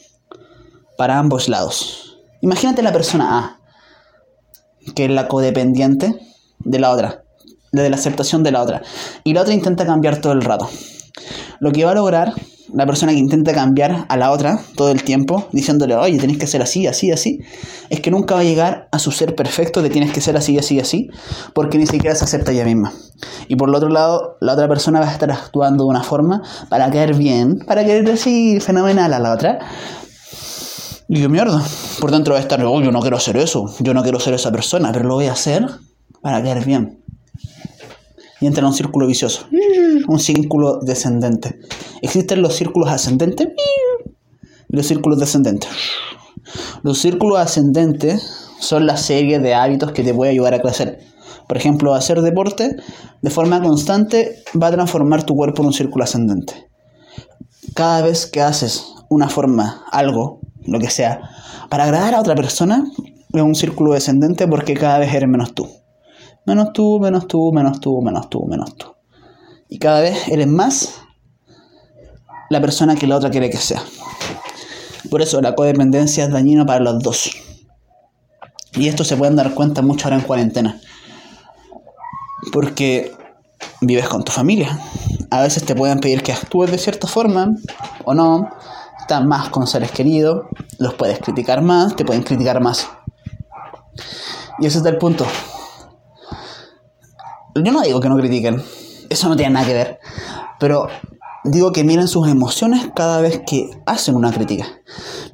para 0.96 1.20
ambos 1.20 1.48
lados. 1.48 2.18
Imagínate 2.40 2.82
la 2.82 2.92
persona 2.92 3.38
A, 3.38 3.60
que 4.96 5.04
es 5.04 5.10
la 5.12 5.28
codependiente 5.28 6.18
de 6.58 6.78
la 6.80 6.90
otra, 6.90 7.22
de 7.70 7.88
la 7.88 7.94
aceptación 7.94 8.42
de 8.42 8.50
la 8.50 8.60
otra, 8.60 8.82
y 9.22 9.34
la 9.34 9.42
otra 9.42 9.54
intenta 9.54 9.86
cambiar 9.86 10.20
todo 10.20 10.32
el 10.32 10.42
rato. 10.42 10.68
Lo 11.60 11.70
que 11.70 11.84
va 11.84 11.92
a 11.92 11.94
lograr 11.94 12.34
la 12.72 12.86
persona 12.86 13.12
que 13.12 13.18
intenta 13.18 13.52
cambiar 13.52 14.06
a 14.08 14.16
la 14.16 14.30
otra 14.30 14.60
todo 14.76 14.90
el 14.90 15.02
tiempo, 15.02 15.48
diciéndole, 15.52 15.94
oye, 15.94 16.18
tenés 16.18 16.38
que 16.38 16.46
ser 16.46 16.62
así, 16.62 16.86
así, 16.86 17.10
así, 17.10 17.40
es 17.88 18.00
que 18.00 18.10
nunca 18.10 18.34
va 18.34 18.40
a 18.40 18.44
llegar 18.44 18.88
a 18.92 18.98
su 18.98 19.10
ser 19.10 19.34
perfecto 19.34 19.82
de 19.82 19.90
tienes 19.90 20.12
que 20.12 20.20
ser 20.20 20.36
así, 20.36 20.58
así, 20.58 20.80
así, 20.80 21.08
porque 21.54 21.78
ni 21.78 21.86
siquiera 21.86 22.14
se 22.14 22.24
acepta 22.24 22.52
ella 22.52 22.64
misma. 22.64 22.92
Y 23.48 23.56
por 23.56 23.68
el 23.68 23.74
otro 23.74 23.88
lado, 23.88 24.36
la 24.40 24.52
otra 24.52 24.68
persona 24.68 25.00
va 25.00 25.08
a 25.08 25.12
estar 25.12 25.30
actuando 25.30 25.84
de 25.84 25.90
una 25.90 26.02
forma 26.02 26.42
para 26.68 26.90
caer 26.90 27.14
bien, 27.14 27.58
para 27.66 27.84
querer 27.84 28.04
decir 28.04 28.60
fenomenal 28.60 29.12
a 29.12 29.18
la 29.18 29.32
otra. 29.32 29.58
Y 31.08 31.16
digo, 31.16 31.28
mierda, 31.30 31.62
por 32.00 32.10
dentro 32.10 32.34
va 32.34 32.38
a 32.38 32.42
estar, 32.42 32.62
oh, 32.64 32.80
yo 32.82 32.92
no 32.92 33.00
quiero 33.00 33.16
hacer 33.16 33.36
eso, 33.38 33.66
yo 33.80 33.94
no 33.94 34.02
quiero 34.02 34.20
ser 34.20 34.34
esa 34.34 34.52
persona, 34.52 34.92
pero 34.92 35.08
lo 35.08 35.14
voy 35.14 35.26
a 35.26 35.32
hacer 35.32 35.66
para 36.20 36.42
caer 36.42 36.64
bien 36.64 36.97
y 38.40 38.46
entra 38.46 38.60
en 38.60 38.66
un 38.66 38.74
círculo 38.74 39.06
vicioso, 39.06 39.46
un 40.06 40.18
círculo 40.18 40.78
descendente. 40.80 41.58
Existen 42.02 42.42
los 42.42 42.54
círculos 42.54 42.90
ascendentes 42.90 43.48
y 43.48 44.76
los 44.76 44.86
círculos 44.86 45.18
descendentes. 45.18 45.70
Los 46.82 46.98
círculos 46.98 47.38
ascendentes 47.38 48.48
son 48.60 48.86
la 48.86 48.96
serie 48.96 49.38
de 49.38 49.54
hábitos 49.54 49.92
que 49.92 50.02
te 50.02 50.14
puede 50.14 50.32
ayudar 50.32 50.54
a 50.54 50.60
crecer. 50.60 51.00
Por 51.46 51.56
ejemplo, 51.56 51.94
hacer 51.94 52.20
deporte 52.22 52.76
de 53.22 53.30
forma 53.30 53.62
constante 53.62 54.42
va 54.60 54.68
a 54.68 54.72
transformar 54.72 55.24
tu 55.24 55.34
cuerpo 55.34 55.62
en 55.62 55.68
un 55.68 55.72
círculo 55.72 56.04
ascendente. 56.04 56.68
Cada 57.74 58.02
vez 58.02 58.26
que 58.26 58.40
haces 58.40 58.86
una 59.08 59.28
forma, 59.28 59.84
algo, 59.90 60.40
lo 60.64 60.78
que 60.78 60.90
sea, 60.90 61.20
para 61.70 61.84
agradar 61.84 62.14
a 62.14 62.20
otra 62.20 62.34
persona, 62.34 62.84
es 63.32 63.42
un 63.42 63.54
círculo 63.54 63.92
descendente 63.92 64.46
porque 64.46 64.74
cada 64.74 64.98
vez 64.98 65.12
eres 65.12 65.28
menos 65.28 65.54
tú 65.54 65.77
menos 66.46 66.72
tú, 66.72 66.98
menos 67.00 67.26
tú, 67.26 67.52
menos 67.52 67.80
tú, 67.80 68.00
menos 68.02 68.30
tú, 68.30 68.46
menos 68.46 68.76
tú. 68.76 68.94
Y 69.68 69.78
cada 69.78 70.00
vez 70.00 70.28
eres 70.28 70.46
más 70.46 71.02
la 72.50 72.60
persona 72.60 72.96
que 72.96 73.06
la 73.06 73.16
otra 73.16 73.30
quiere 73.30 73.50
que 73.50 73.58
sea. 73.58 73.82
Por 75.10 75.22
eso 75.22 75.40
la 75.40 75.54
codependencia 75.54 76.24
es 76.24 76.30
dañina 76.30 76.66
para 76.66 76.80
los 76.80 77.02
dos. 77.02 77.30
Y 78.74 78.88
esto 78.88 79.04
se 79.04 79.16
pueden 79.16 79.36
dar 79.36 79.54
cuenta 79.54 79.82
mucho 79.82 80.06
ahora 80.06 80.16
en 80.16 80.22
cuarentena. 80.22 80.80
Porque 82.52 83.12
vives 83.80 84.08
con 84.08 84.24
tu 84.24 84.32
familia. 84.32 84.78
A 85.30 85.42
veces 85.42 85.64
te 85.64 85.74
pueden 85.74 86.00
pedir 86.00 86.22
que 86.22 86.32
actúes 86.32 86.70
de 86.70 86.78
cierta 86.78 87.06
forma 87.06 87.54
o 88.04 88.14
no. 88.14 88.48
Estás 89.00 89.24
más 89.24 89.48
con 89.50 89.66
seres 89.66 89.90
queridos. 89.90 90.46
Los 90.78 90.94
puedes 90.94 91.18
criticar 91.18 91.62
más, 91.62 91.96
te 91.96 92.04
pueden 92.04 92.22
criticar 92.22 92.60
más. 92.60 92.88
Y 94.58 94.66
ese 94.66 94.78
es 94.78 94.84
el 94.84 94.98
punto. 94.98 95.26
Yo 97.64 97.72
no 97.72 97.80
digo 97.80 98.00
que 98.00 98.08
no 98.08 98.16
critiquen, 98.16 98.62
eso 99.08 99.28
no 99.28 99.36
tiene 99.36 99.54
nada 99.54 99.66
que 99.66 99.74
ver, 99.74 99.98
pero 100.58 100.88
digo 101.44 101.72
que 101.72 101.84
miren 101.84 102.08
sus 102.08 102.28
emociones 102.28 102.90
cada 102.94 103.20
vez 103.20 103.42
que 103.46 103.70
hacen 103.86 104.16
una 104.16 104.32
crítica. 104.32 104.66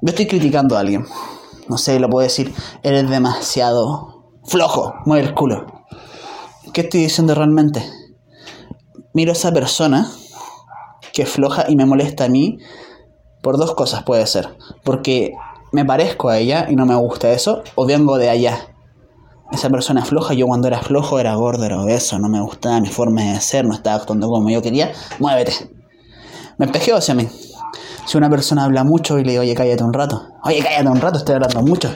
Yo 0.00 0.10
estoy 0.10 0.26
criticando 0.26 0.76
a 0.76 0.80
alguien, 0.80 1.06
no 1.68 1.78
sé, 1.78 1.98
lo 1.98 2.08
puedo 2.08 2.24
decir, 2.24 2.52
eres 2.82 3.08
demasiado 3.08 4.32
flojo, 4.44 4.94
mueve 5.06 5.28
el 5.28 5.34
culo. 5.34 5.66
¿Qué 6.72 6.82
estoy 6.82 7.00
diciendo 7.00 7.34
realmente? 7.34 7.84
Miro 9.12 9.30
a 9.30 9.34
esa 9.34 9.52
persona 9.52 10.10
que 11.12 11.22
es 11.22 11.28
floja 11.28 11.66
y 11.68 11.76
me 11.76 11.86
molesta 11.86 12.24
a 12.24 12.28
mí 12.28 12.58
por 13.42 13.58
dos 13.58 13.74
cosas 13.74 14.02
puede 14.02 14.26
ser. 14.26 14.56
Porque 14.82 15.32
me 15.72 15.84
parezco 15.84 16.28
a 16.28 16.38
ella 16.38 16.66
y 16.68 16.74
no 16.76 16.86
me 16.86 16.96
gusta 16.96 17.30
eso, 17.30 17.62
o 17.74 17.86
vengo 17.86 18.18
de 18.18 18.30
allá 18.30 18.73
esa 19.52 19.70
persona 19.70 20.04
floja, 20.04 20.34
yo 20.34 20.46
cuando 20.46 20.68
era 20.68 20.80
flojo 20.80 21.18
era 21.18 21.34
gordo, 21.34 21.64
era 21.64 21.80
obeso, 21.80 22.18
no 22.18 22.28
me 22.28 22.40
gustaba 22.40 22.80
mi 22.80 22.88
forma 22.88 23.22
de 23.22 23.40
ser, 23.40 23.64
no 23.64 23.74
estaba 23.74 23.96
actuando 23.96 24.28
como 24.28 24.50
yo 24.50 24.62
quería, 24.62 24.92
muévete. 25.18 25.70
Me 26.58 26.66
empejeo 26.66 26.96
hacia 26.96 27.14
mí. 27.14 27.28
Si 28.06 28.16
una 28.16 28.30
persona 28.30 28.64
habla 28.64 28.84
mucho 28.84 29.18
y 29.18 29.24
le 29.24 29.32
digo, 29.32 29.42
oye, 29.42 29.54
cállate 29.54 29.82
un 29.84 29.92
rato, 29.92 30.22
oye, 30.44 30.60
cállate 30.62 30.88
un 30.88 31.00
rato, 31.00 31.18
estoy 31.18 31.34
hablando 31.36 31.62
mucho, 31.62 31.90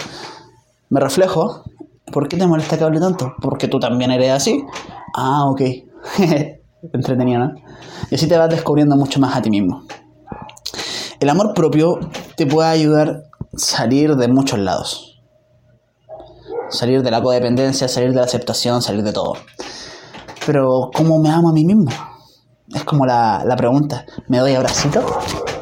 me 0.91 1.01
reflejo, 1.01 1.65
¿por 2.13 2.29
qué 2.29 2.37
te 2.37 2.47
molesta 2.47 2.79
que 2.79 2.85
hable 2.85 3.01
tanto? 3.01 3.35
Porque 3.41 3.69
tú 3.69 3.79
también 3.79 4.11
eres 4.11 4.31
así. 4.31 4.65
Ah, 5.15 5.45
ok. 5.47 5.61
Entretenido, 6.93 7.41
¿no? 7.41 7.53
Y 8.11 8.15
así 8.15 8.27
te 8.27 8.39
vas 8.39 8.49
descubriendo 8.49 8.97
mucho 8.97 9.21
más 9.21 9.37
a 9.37 9.43
ti 9.43 9.51
mismo. 9.51 9.83
El 11.21 11.29
amor 11.29 11.53
propio 11.53 11.99
te 12.37 12.47
puede 12.47 12.69
ayudar 12.69 13.09
a 13.09 13.59
salir 13.59 14.17
de 14.17 14.29
muchos 14.29 14.59
lados 14.59 15.08
salir 16.71 17.03
de 17.03 17.11
la 17.11 17.23
codependencia, 17.23 17.89
salir 17.89 18.11
de 18.11 18.17
la 18.17 18.25
aceptación, 18.25 18.83
salir 18.83 19.03
de 19.03 19.13
todo. 19.13 19.35
Pero, 20.47 20.91
¿cómo 20.95 21.19
me 21.19 21.31
amo 21.31 21.51
a 21.51 21.53
mí 21.53 21.65
mismo? 21.65 21.91
Es 22.75 22.85
como 22.85 23.07
la, 23.07 23.43
la 23.45 23.57
pregunta. 23.57 24.05
¿Me 24.29 24.39
doy 24.39 24.55
abracito? 24.55 25.05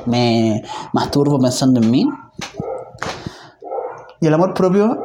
¿Me 0.06 0.62
masturbo 0.92 1.38
pensando 1.38 1.80
en 1.80 1.90
mí? 1.90 2.06
Y 4.20 4.26
el 4.26 4.34
amor 4.34 4.54
propio 4.54 4.96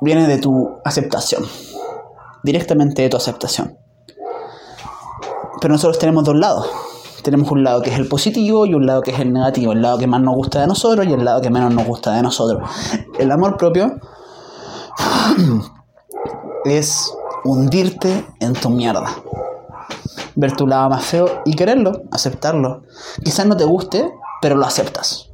viene 0.00 0.26
de 0.26 0.38
tu 0.38 0.78
aceptación. 0.84 1.44
Directamente 2.42 3.02
de 3.02 3.08
tu 3.08 3.16
aceptación. 3.16 3.78
Pero 5.60 5.72
nosotros 5.72 5.98
tenemos 5.98 6.24
dos 6.24 6.36
lados. 6.36 6.68
Tenemos 7.22 7.50
un 7.50 7.64
lado 7.64 7.82
que 7.82 7.90
es 7.90 7.98
el 7.98 8.08
positivo 8.08 8.64
y 8.64 8.74
un 8.74 8.86
lado 8.86 9.02
que 9.02 9.10
es 9.10 9.18
el 9.18 9.32
negativo. 9.32 9.72
El 9.72 9.82
lado 9.82 9.98
que 9.98 10.06
más 10.06 10.20
nos 10.20 10.34
gusta 10.34 10.60
de 10.60 10.66
nosotros 10.66 11.06
y 11.06 11.12
el 11.12 11.24
lado 11.24 11.40
que 11.40 11.50
menos 11.50 11.74
nos 11.74 11.84
gusta 11.86 12.12
de 12.12 12.22
nosotros. 12.22 12.68
El 13.18 13.30
amor 13.32 13.56
propio 13.56 13.98
es 16.64 17.12
hundirte 17.44 18.26
en 18.40 18.52
tu 18.54 18.70
mierda. 18.70 19.10
Ver 20.34 20.52
tu 20.52 20.66
lado 20.66 20.90
más 20.90 21.04
feo 21.04 21.42
y 21.44 21.54
quererlo, 21.54 22.02
aceptarlo. 22.10 22.82
Quizás 23.24 23.46
no 23.46 23.56
te 23.56 23.64
guste, 23.64 24.12
pero 24.40 24.56
lo 24.56 24.66
aceptas. 24.66 25.30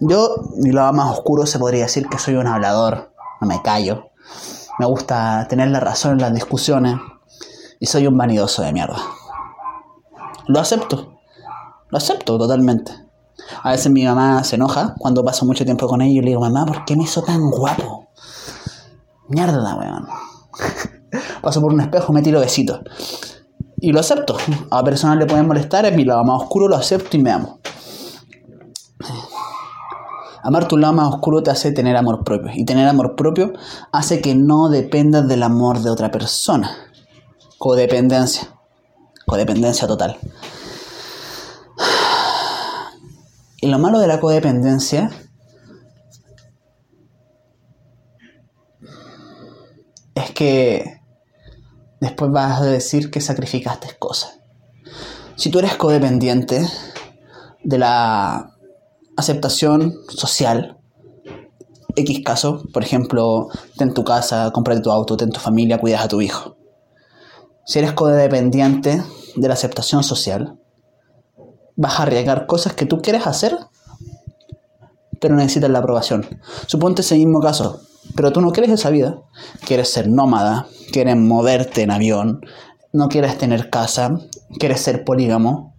Yo, 0.00 0.36
mi 0.56 0.72
lado 0.72 0.92
más 0.92 1.10
oscuro 1.10 1.46
se 1.46 1.58
podría 1.58 1.84
decir 1.84 2.08
que 2.08 2.18
soy 2.18 2.34
un 2.34 2.46
hablador, 2.46 3.12
no 3.40 3.46
me 3.46 3.62
callo. 3.62 4.10
Me 4.78 4.86
gusta 4.86 5.46
tener 5.48 5.68
la 5.68 5.80
razón 5.80 6.12
en 6.12 6.18
las 6.20 6.34
discusiones 6.34 6.96
y 7.80 7.86
soy 7.86 8.06
un 8.06 8.16
vanidoso 8.16 8.62
de 8.62 8.72
mierda. 8.72 8.98
Lo 10.46 10.60
acepto, 10.60 11.18
lo 11.88 11.98
acepto 11.98 12.38
totalmente. 12.38 12.92
A 13.62 13.70
veces 13.70 13.90
mi 13.90 14.04
mamá 14.04 14.44
se 14.44 14.56
enoja 14.56 14.94
cuando 14.98 15.24
paso 15.24 15.44
mucho 15.44 15.64
tiempo 15.64 15.88
con 15.88 16.02
ella 16.02 16.20
y 16.20 16.20
le 16.20 16.28
digo, 16.28 16.40
mamá, 16.40 16.66
¿por 16.66 16.84
qué 16.84 16.96
me 16.96 17.04
hizo 17.04 17.22
tan 17.22 17.50
guapo? 17.50 18.05
Mierda, 19.28 19.74
weón. 19.74 20.06
Paso 21.42 21.60
por 21.60 21.72
un 21.72 21.80
espejo, 21.80 22.12
me 22.12 22.22
tiro 22.22 22.40
besitos. 22.40 22.80
Y 23.78 23.92
lo 23.92 24.00
acepto. 24.00 24.36
A 24.70 24.82
personas 24.82 25.18
le 25.18 25.26
pueden 25.26 25.46
molestar, 25.46 25.84
es 25.86 25.94
mi 25.94 26.04
lado 26.04 26.24
más 26.24 26.42
oscuro, 26.42 26.68
lo 26.68 26.76
acepto 26.76 27.16
y 27.16 27.22
me 27.22 27.30
amo. 27.30 27.60
Amar 30.42 30.68
tu 30.68 30.76
lado 30.76 30.92
más 30.92 31.12
oscuro 31.12 31.42
te 31.42 31.50
hace 31.50 31.72
tener 31.72 31.96
amor 31.96 32.22
propio. 32.22 32.52
Y 32.54 32.64
tener 32.64 32.86
amor 32.88 33.16
propio 33.16 33.52
hace 33.92 34.20
que 34.20 34.34
no 34.34 34.68
dependas 34.68 35.26
del 35.26 35.42
amor 35.42 35.80
de 35.80 35.90
otra 35.90 36.10
persona. 36.10 36.70
Codependencia. 37.58 38.48
Codependencia 39.26 39.88
total. 39.88 40.18
Y 43.58 43.68
lo 43.68 43.78
malo 43.78 43.98
de 43.98 44.06
la 44.06 44.20
codependencia 44.20 45.10
es 50.16 50.30
que 50.32 51.02
después 52.00 52.32
vas 52.32 52.60
a 52.60 52.64
decir 52.64 53.10
que 53.10 53.20
sacrificaste 53.20 53.96
cosas. 53.98 54.40
Si 55.36 55.50
tú 55.50 55.58
eres 55.58 55.76
codependiente 55.76 56.66
de 57.62 57.78
la 57.78 58.54
aceptación 59.16 59.94
social, 60.08 60.78
X 61.94 62.22
caso, 62.24 62.64
por 62.72 62.82
ejemplo, 62.82 63.48
ten 63.76 63.92
tu 63.92 64.04
casa, 64.04 64.50
comprate 64.52 64.80
tu 64.80 64.90
auto, 64.90 65.18
ten 65.18 65.30
tu 65.30 65.38
familia, 65.38 65.78
cuidas 65.78 66.04
a 66.04 66.08
tu 66.08 66.22
hijo. 66.22 66.56
Si 67.66 67.78
eres 67.78 67.92
codependiente 67.92 69.02
de 69.34 69.48
la 69.48 69.54
aceptación 69.54 70.02
social, 70.02 70.58
vas 71.76 72.00
a 72.00 72.04
arriesgar 72.04 72.46
cosas 72.46 72.72
que 72.72 72.86
tú 72.86 73.02
quieres 73.02 73.26
hacer, 73.26 73.54
pero 75.20 75.36
necesitas 75.36 75.68
la 75.68 75.80
aprobación. 75.80 76.26
Suponte 76.66 77.02
ese 77.02 77.16
mismo 77.16 77.40
caso, 77.40 77.82
pero 78.14 78.32
tú 78.32 78.40
no 78.40 78.52
quieres 78.52 78.72
esa 78.72 78.90
vida. 78.90 79.22
Quieres 79.64 79.92
ser 79.92 80.08
nómada, 80.08 80.66
quieres 80.92 81.16
moverte 81.16 81.82
en 81.82 81.90
avión, 81.90 82.40
no 82.92 83.08
quieres 83.08 83.38
tener 83.38 83.70
casa, 83.70 84.18
quieres 84.58 84.80
ser 84.80 85.04
polígamo, 85.04 85.76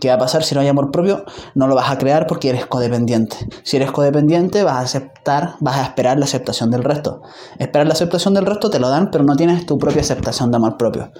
¿Qué 0.00 0.08
va 0.08 0.14
a 0.14 0.18
pasar 0.18 0.44
si 0.44 0.54
no 0.54 0.60
hay 0.60 0.68
amor 0.68 0.90
propio? 0.90 1.24
No 1.54 1.66
lo 1.66 1.74
vas 1.74 1.90
a 1.90 1.98
crear 1.98 2.26
porque 2.26 2.50
eres 2.50 2.66
codependiente. 2.66 3.36
Si 3.64 3.76
eres 3.76 3.90
codependiente, 3.90 4.62
vas 4.62 4.76
a 4.76 4.80
aceptar, 4.80 5.54
vas 5.60 5.76
a 5.76 5.82
esperar 5.82 6.18
la 6.18 6.24
aceptación 6.24 6.70
del 6.70 6.84
resto. 6.84 7.22
Esperar 7.58 7.86
la 7.86 7.94
aceptación 7.94 8.34
del 8.34 8.46
resto 8.46 8.70
te 8.70 8.78
lo 8.78 8.90
dan, 8.90 9.10
pero 9.10 9.24
no 9.24 9.34
tienes 9.34 9.66
tu 9.66 9.78
propia 9.78 10.02
aceptación 10.02 10.50
de 10.50 10.56
amor 10.56 10.76
propio. 10.76 11.10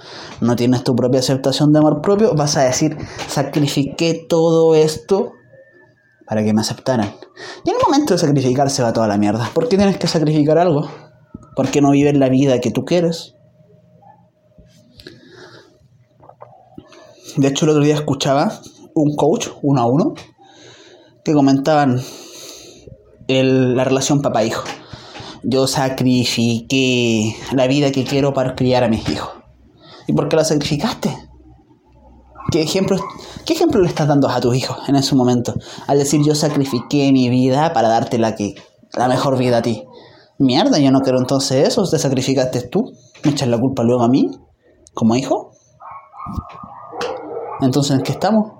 No 0.40 0.54
tienes 0.54 0.84
tu 0.84 0.94
propia 0.94 1.20
aceptación 1.20 1.72
de 1.72 1.80
amor 1.80 2.00
propio, 2.02 2.34
vas 2.34 2.56
a 2.56 2.62
decir, 2.62 2.96
sacrifiqué 3.26 4.26
todo 4.28 4.74
esto 4.74 5.32
para 6.28 6.44
que 6.44 6.52
me 6.52 6.60
aceptaran. 6.60 7.14
Y 7.64 7.70
en 7.70 7.76
el 7.76 7.82
momento 7.82 8.14
de 8.14 8.18
sacrificar 8.18 8.68
se 8.70 8.82
va 8.82 8.92
toda 8.92 9.08
la 9.08 9.16
mierda. 9.16 9.50
¿Por 9.54 9.68
qué 9.68 9.76
tienes 9.76 9.96
que 9.96 10.06
sacrificar 10.06 10.58
algo? 10.58 10.88
¿Por 11.56 11.70
qué 11.70 11.80
no 11.80 11.90
vives 11.90 12.16
la 12.16 12.28
vida 12.28 12.60
que 12.60 12.70
tú 12.70 12.84
quieres? 12.84 13.34
De 17.36 17.48
hecho, 17.48 17.64
el 17.64 17.70
otro 17.70 17.82
día 17.82 17.94
escuchaba 17.94 18.60
un 18.94 19.14
coach, 19.16 19.48
uno 19.62 19.80
a 19.80 19.86
uno, 19.86 20.14
que 21.24 21.32
comentaban 21.32 22.00
la 23.28 23.84
relación 23.84 24.22
papá-hijo. 24.22 24.64
Yo 25.44 25.66
sacrifiqué 25.66 27.36
la 27.52 27.66
vida 27.68 27.92
que 27.92 28.04
quiero 28.04 28.34
para 28.34 28.54
criar 28.54 28.84
a 28.84 28.88
mis 28.88 29.08
hijos. 29.08 29.30
¿Y 30.06 30.12
por 30.12 30.28
qué 30.28 30.36
la 30.36 30.44
sacrificaste? 30.44 31.27
¿Qué 32.50 32.62
ejemplo, 32.62 32.96
¿Qué 33.44 33.52
ejemplo 33.52 33.82
le 33.82 33.88
estás 33.88 34.08
dando 34.08 34.26
a 34.28 34.40
tus 34.40 34.56
hijos 34.56 34.78
en 34.88 34.96
ese 34.96 35.14
momento? 35.14 35.54
Al 35.86 35.98
decir 35.98 36.22
yo 36.24 36.34
sacrifiqué 36.34 37.12
mi 37.12 37.28
vida 37.28 37.74
para 37.74 37.88
darte 37.88 38.16
la, 38.16 38.34
que, 38.34 38.54
la 38.96 39.06
mejor 39.06 39.36
vida 39.36 39.58
a 39.58 39.62
ti. 39.62 39.84
Mierda, 40.38 40.78
yo 40.78 40.90
no 40.90 41.00
quiero 41.00 41.18
entonces 41.18 41.68
eso. 41.68 41.84
¿Te 41.84 41.98
sacrificaste 41.98 42.62
tú? 42.68 42.92
¿Me 43.22 43.32
echas 43.32 43.48
la 43.48 43.58
culpa 43.58 43.82
luego 43.82 44.02
a 44.02 44.08
mí? 44.08 44.30
¿Como 44.94 45.14
hijo? 45.14 45.50
Entonces, 47.60 47.96
¿en 47.96 48.02
qué 48.02 48.12
estamos? 48.12 48.52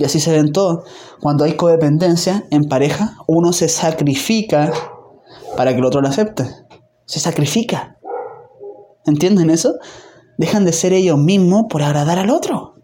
Y 0.00 0.04
así 0.04 0.18
se 0.18 0.32
ven 0.32 0.50
todos. 0.50 0.84
Cuando 1.20 1.44
hay 1.44 1.52
codependencia 1.52 2.44
en 2.50 2.64
pareja, 2.64 3.18
uno 3.28 3.52
se 3.52 3.68
sacrifica 3.68 4.72
para 5.56 5.72
que 5.72 5.78
el 5.78 5.84
otro 5.84 6.00
lo 6.00 6.08
acepte. 6.08 6.44
Se 7.04 7.20
sacrifica. 7.20 7.98
¿Entienden 9.06 9.50
eso? 9.50 9.74
Dejan 10.38 10.64
de 10.64 10.72
ser 10.72 10.92
ellos 10.92 11.18
mismos 11.18 11.64
por 11.68 11.82
agradar 11.82 12.18
al 12.18 12.30
otro. 12.30 12.79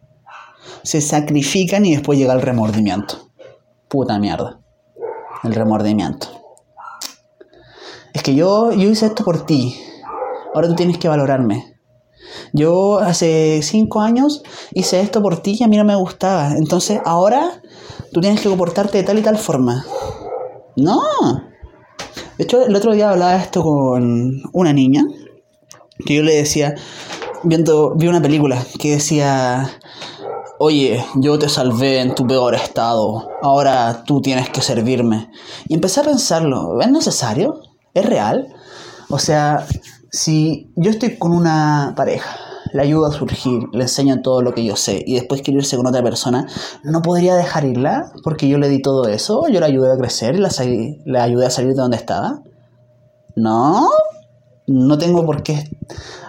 Se 0.86 1.00
sacrifican 1.00 1.84
y 1.84 1.96
después 1.96 2.16
llega 2.16 2.32
el 2.32 2.42
remordimiento. 2.42 3.32
Puta 3.88 4.20
mierda. 4.20 4.60
El 5.42 5.52
remordimiento. 5.52 6.28
Es 8.14 8.22
que 8.22 8.36
yo, 8.36 8.70
yo 8.70 8.88
hice 8.88 9.06
esto 9.06 9.24
por 9.24 9.44
ti. 9.46 9.76
Ahora 10.54 10.68
tú 10.68 10.76
tienes 10.76 10.98
que 10.98 11.08
valorarme. 11.08 11.74
Yo 12.52 13.00
hace 13.00 13.62
cinco 13.64 14.00
años 14.00 14.44
hice 14.74 15.00
esto 15.00 15.20
por 15.20 15.42
ti 15.42 15.56
y 15.58 15.64
a 15.64 15.66
mí 15.66 15.76
no 15.76 15.84
me 15.84 15.96
gustaba. 15.96 16.52
Entonces 16.52 17.00
ahora 17.04 17.60
tú 18.12 18.20
tienes 18.20 18.40
que 18.40 18.48
comportarte 18.48 18.98
de 18.98 19.02
tal 19.02 19.18
y 19.18 19.22
tal 19.22 19.38
forma. 19.38 19.84
No. 20.76 21.02
De 22.38 22.44
hecho, 22.44 22.64
el 22.64 22.76
otro 22.76 22.92
día 22.94 23.10
hablaba 23.10 23.34
esto 23.34 23.64
con 23.64 24.40
una 24.52 24.72
niña 24.72 25.02
que 26.06 26.14
yo 26.14 26.22
le 26.22 26.36
decía, 26.36 26.76
viendo, 27.42 27.96
vi 27.96 28.06
una 28.06 28.22
película 28.22 28.64
que 28.78 28.92
decía, 28.92 29.68
oye, 30.58 31.04
yo 31.16 31.38
te 31.38 31.48
salvé 31.48 32.00
en 32.00 32.14
tu 32.14 32.26
peor 32.26 32.54
estado, 32.54 33.28
ahora 33.42 34.04
tú 34.04 34.20
tienes 34.20 34.48
que 34.50 34.60
servirme. 34.60 35.30
Y 35.68 35.74
empecé 35.74 36.00
a 36.00 36.04
pensarlo, 36.04 36.80
¿es 36.80 36.90
necesario? 36.90 37.60
¿Es 37.94 38.06
real? 38.06 38.54
O 39.08 39.18
sea, 39.18 39.66
si 40.10 40.70
yo 40.76 40.90
estoy 40.90 41.16
con 41.16 41.32
una 41.32 41.94
pareja, 41.96 42.36
le 42.72 42.82
ayudo 42.82 43.06
a 43.06 43.12
surgir, 43.12 43.62
le 43.72 43.82
enseño 43.82 44.20
todo 44.22 44.42
lo 44.42 44.52
que 44.52 44.64
yo 44.64 44.76
sé 44.76 45.02
y 45.06 45.14
después 45.14 45.42
quiero 45.42 45.60
irse 45.60 45.76
con 45.76 45.86
otra 45.86 46.02
persona, 46.02 46.46
¿no 46.82 47.02
podría 47.02 47.36
dejar 47.36 47.64
irla? 47.64 48.12
Porque 48.22 48.48
yo 48.48 48.58
le 48.58 48.68
di 48.68 48.82
todo 48.82 49.06
eso, 49.08 49.48
yo 49.48 49.60
la 49.60 49.66
ayudé 49.66 49.92
a 49.92 49.96
crecer, 49.96 50.38
la 50.38 50.50
le 51.04 51.18
ayudé 51.18 51.46
a 51.46 51.50
salir 51.50 51.74
de 51.74 51.80
donde 51.80 51.96
estaba. 51.96 52.42
No, 53.34 53.88
no 54.66 54.98
tengo 54.98 55.24
por 55.24 55.42
qué 55.42 55.70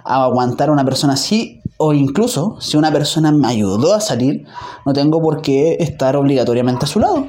aguantar 0.04 0.70
a 0.70 0.74
una 0.74 0.86
persona 0.86 1.14
así 1.14 1.62
o 1.78 1.94
incluso 1.94 2.58
si 2.60 2.76
una 2.76 2.92
persona 2.92 3.32
me 3.32 3.48
ayudó 3.48 3.94
a 3.94 4.02
salir, 4.02 4.46
no 4.86 4.94
tengo 4.94 5.22
por 5.22 5.42
qué 5.42 5.78
estar 5.80 6.16
obligatoriamente 6.16 6.86
a 6.86 6.88
su 6.88 7.00
lado. 7.00 7.28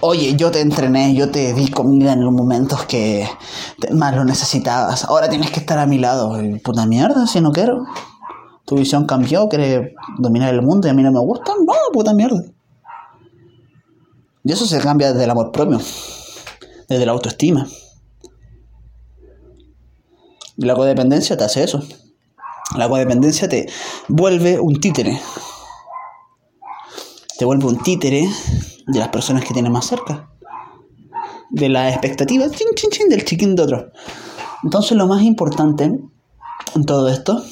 Oye, 0.00 0.36
yo 0.36 0.50
te 0.50 0.60
entrené, 0.60 1.14
yo 1.14 1.30
te 1.30 1.54
di 1.54 1.68
comida 1.68 2.12
en 2.12 2.22
los 2.22 2.32
momentos 2.32 2.84
que 2.84 3.26
más 3.92 4.14
lo 4.14 4.24
necesitabas. 4.24 5.04
Ahora 5.04 5.28
tienes 5.28 5.50
que 5.50 5.58
estar 5.58 5.78
a 5.78 5.86
mi 5.86 5.98
lado. 5.98 6.38
Puta 6.62 6.86
mierda, 6.86 7.26
si 7.26 7.40
no 7.40 7.50
quiero. 7.50 7.84
Tu 8.64 8.76
visión 8.76 9.06
cambió, 9.06 9.48
quieres 9.48 9.92
dominar 10.18 10.54
el 10.54 10.62
mundo 10.62 10.86
y 10.86 10.90
a 10.90 10.94
mí 10.94 11.02
no 11.02 11.10
me 11.10 11.18
gusta. 11.18 11.52
No, 11.66 11.74
puta 11.92 12.14
mierda. 12.14 12.44
Y 14.44 14.52
eso 14.52 14.66
se 14.66 14.78
cambia 14.78 15.12
desde 15.12 15.24
el 15.24 15.30
amor 15.30 15.50
propio, 15.50 15.80
desde 16.88 17.06
la 17.06 17.12
autoestima. 17.12 17.66
Y 20.56 20.64
la 20.64 20.74
codependencia 20.74 21.36
te 21.36 21.44
hace 21.44 21.64
eso. 21.64 21.82
La 22.76 22.88
codependencia 22.88 23.48
te 23.48 23.66
vuelve 24.08 24.60
un 24.60 24.78
títere. 24.80 25.18
Te 27.38 27.44
vuelve 27.44 27.66
un 27.66 27.78
títere 27.82 28.28
de 28.86 28.98
las 28.98 29.08
personas 29.08 29.44
que 29.44 29.54
tienes 29.54 29.72
más 29.72 29.86
cerca. 29.86 30.30
De 31.50 31.68
las 31.68 31.92
expectativas 31.92 32.52
chin, 32.52 32.68
chin, 32.74 32.90
chin, 32.90 33.08
del 33.08 33.24
chiquín 33.24 33.56
de 33.56 33.62
otro. 33.62 33.90
Entonces 34.62 34.98
lo 34.98 35.06
más 35.06 35.22
importante 35.22 35.84
en 35.84 36.84
todo 36.84 37.08
esto 37.08 37.42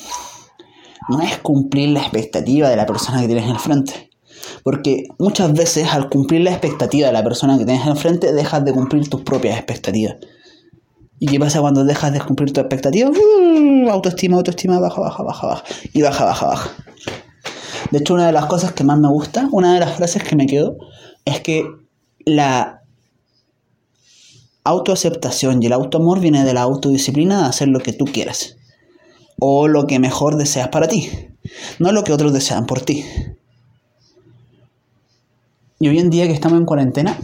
no 1.09 1.21
es 1.21 1.39
cumplir 1.39 1.91
la 1.91 2.01
expectativa 2.01 2.69
de 2.69 2.77
la 2.77 2.85
persona 2.85 3.21
que 3.21 3.27
tienes 3.27 3.45
en 3.45 3.53
el 3.53 3.59
frente. 3.59 4.11
Porque 4.63 5.05
muchas 5.19 5.53
veces 5.53 5.89
al 5.93 6.11
cumplir 6.11 6.43
la 6.43 6.51
expectativa 6.51 7.07
de 7.07 7.13
la 7.13 7.25
persona 7.25 7.57
que 7.57 7.65
tienes 7.65 7.85
en 7.85 7.93
el 7.93 7.97
frente, 7.97 8.33
dejas 8.33 8.65
de 8.65 8.73
cumplir 8.73 9.09
tus 9.09 9.23
propias 9.23 9.57
expectativas. 9.57 10.17
¿Y 11.19 11.27
qué 11.27 11.39
pasa 11.39 11.61
cuando 11.61 11.85
dejas 11.85 12.13
de 12.13 12.21
cumplir 12.21 12.53
tu 12.53 12.61
expectativa? 12.61 13.11
Uh, 13.11 13.89
autoestima, 13.91 14.37
autoestima, 14.37 14.79
baja, 14.79 15.01
baja, 15.01 15.23
baja, 15.23 15.47
baja. 15.47 15.65
Y 15.93 16.03
baja, 16.03 16.25
baja, 16.25 16.47
baja. 16.47 16.71
De 17.91 17.99
hecho, 17.99 18.15
una 18.15 18.27
de 18.27 18.33
las 18.33 18.47
cosas 18.47 18.73
que 18.73 18.85
más 18.85 18.99
me 18.99 19.09
gusta, 19.09 19.49
una 19.53 19.75
de 19.75 19.81
las 19.81 19.97
frases 19.97 20.23
que 20.23 20.37
me 20.37 20.47
quedo, 20.47 20.77
es 21.25 21.41
que 21.41 21.65
la 22.25 22.83
autoaceptación 24.65 25.63
y 25.63 25.67
el 25.67 25.73
autoamor 25.73 26.21
viene 26.21 26.45
de 26.45 26.53
la 26.53 26.63
autodisciplina 26.63 27.43
de 27.43 27.49
hacer 27.49 27.69
lo 27.69 27.81
que 27.81 27.93
tú 27.93 28.05
quieras 28.05 28.57
o 29.39 29.69
lo 29.69 29.87
que 29.87 29.99
mejor 29.99 30.37
deseas 30.37 30.69
para 30.69 30.89
ti, 30.89 31.11
no 31.79 31.93
lo 31.93 32.05
que 32.05 32.13
otros 32.13 32.33
desean 32.33 32.67
por 32.67 32.81
ti. 32.81 33.05
Y 35.79 35.89
hoy 35.89 35.99
en 35.99 36.11
día 36.11 36.27
que 36.27 36.33
estamos 36.33 36.59
en 36.59 36.65
cuarentena, 36.65 37.19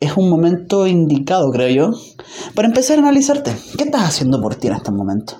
es 0.00 0.16
un 0.16 0.30
momento 0.30 0.86
indicado, 0.86 1.50
creo 1.50 1.68
yo, 1.68 1.98
para 2.54 2.68
empezar 2.68 2.98
a 2.98 3.02
analizarte. 3.02 3.56
¿Qué 3.76 3.84
estás 3.84 4.02
haciendo 4.02 4.40
por 4.40 4.54
ti 4.54 4.68
en 4.68 4.74
este 4.74 4.92
momento? 4.92 5.34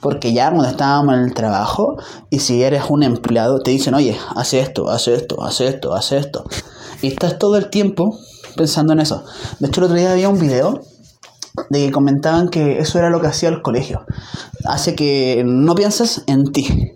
Porque 0.00 0.32
ya 0.32 0.50
cuando 0.50 0.68
estábamos 0.68 1.14
en 1.14 1.20
el 1.22 1.34
trabajo 1.34 1.96
y 2.28 2.40
si 2.40 2.62
eres 2.62 2.84
un 2.88 3.02
empleado, 3.02 3.60
te 3.60 3.70
dicen, 3.70 3.94
oye, 3.94 4.16
hace 4.36 4.60
esto, 4.60 4.90
hace 4.90 5.14
esto, 5.14 5.42
hace 5.42 5.68
esto, 5.68 5.94
hace 5.94 6.18
esto. 6.18 6.44
Y 7.02 7.08
estás 7.08 7.38
todo 7.38 7.56
el 7.56 7.70
tiempo 7.70 8.18
pensando 8.56 8.92
en 8.92 9.00
eso. 9.00 9.24
De 9.58 9.68
hecho, 9.68 9.80
el 9.80 9.84
otro 9.86 9.96
día 9.96 10.12
había 10.12 10.28
un 10.28 10.38
video 10.38 10.80
de 11.68 11.86
que 11.86 11.92
comentaban 11.92 12.48
que 12.48 12.78
eso 12.78 12.98
era 12.98 13.10
lo 13.10 13.20
que 13.20 13.28
hacía 13.28 13.48
el 13.48 13.62
colegio. 13.62 14.04
Hace 14.64 14.94
que 14.94 15.42
no 15.46 15.74
pienses 15.74 16.22
en 16.26 16.52
ti, 16.52 16.92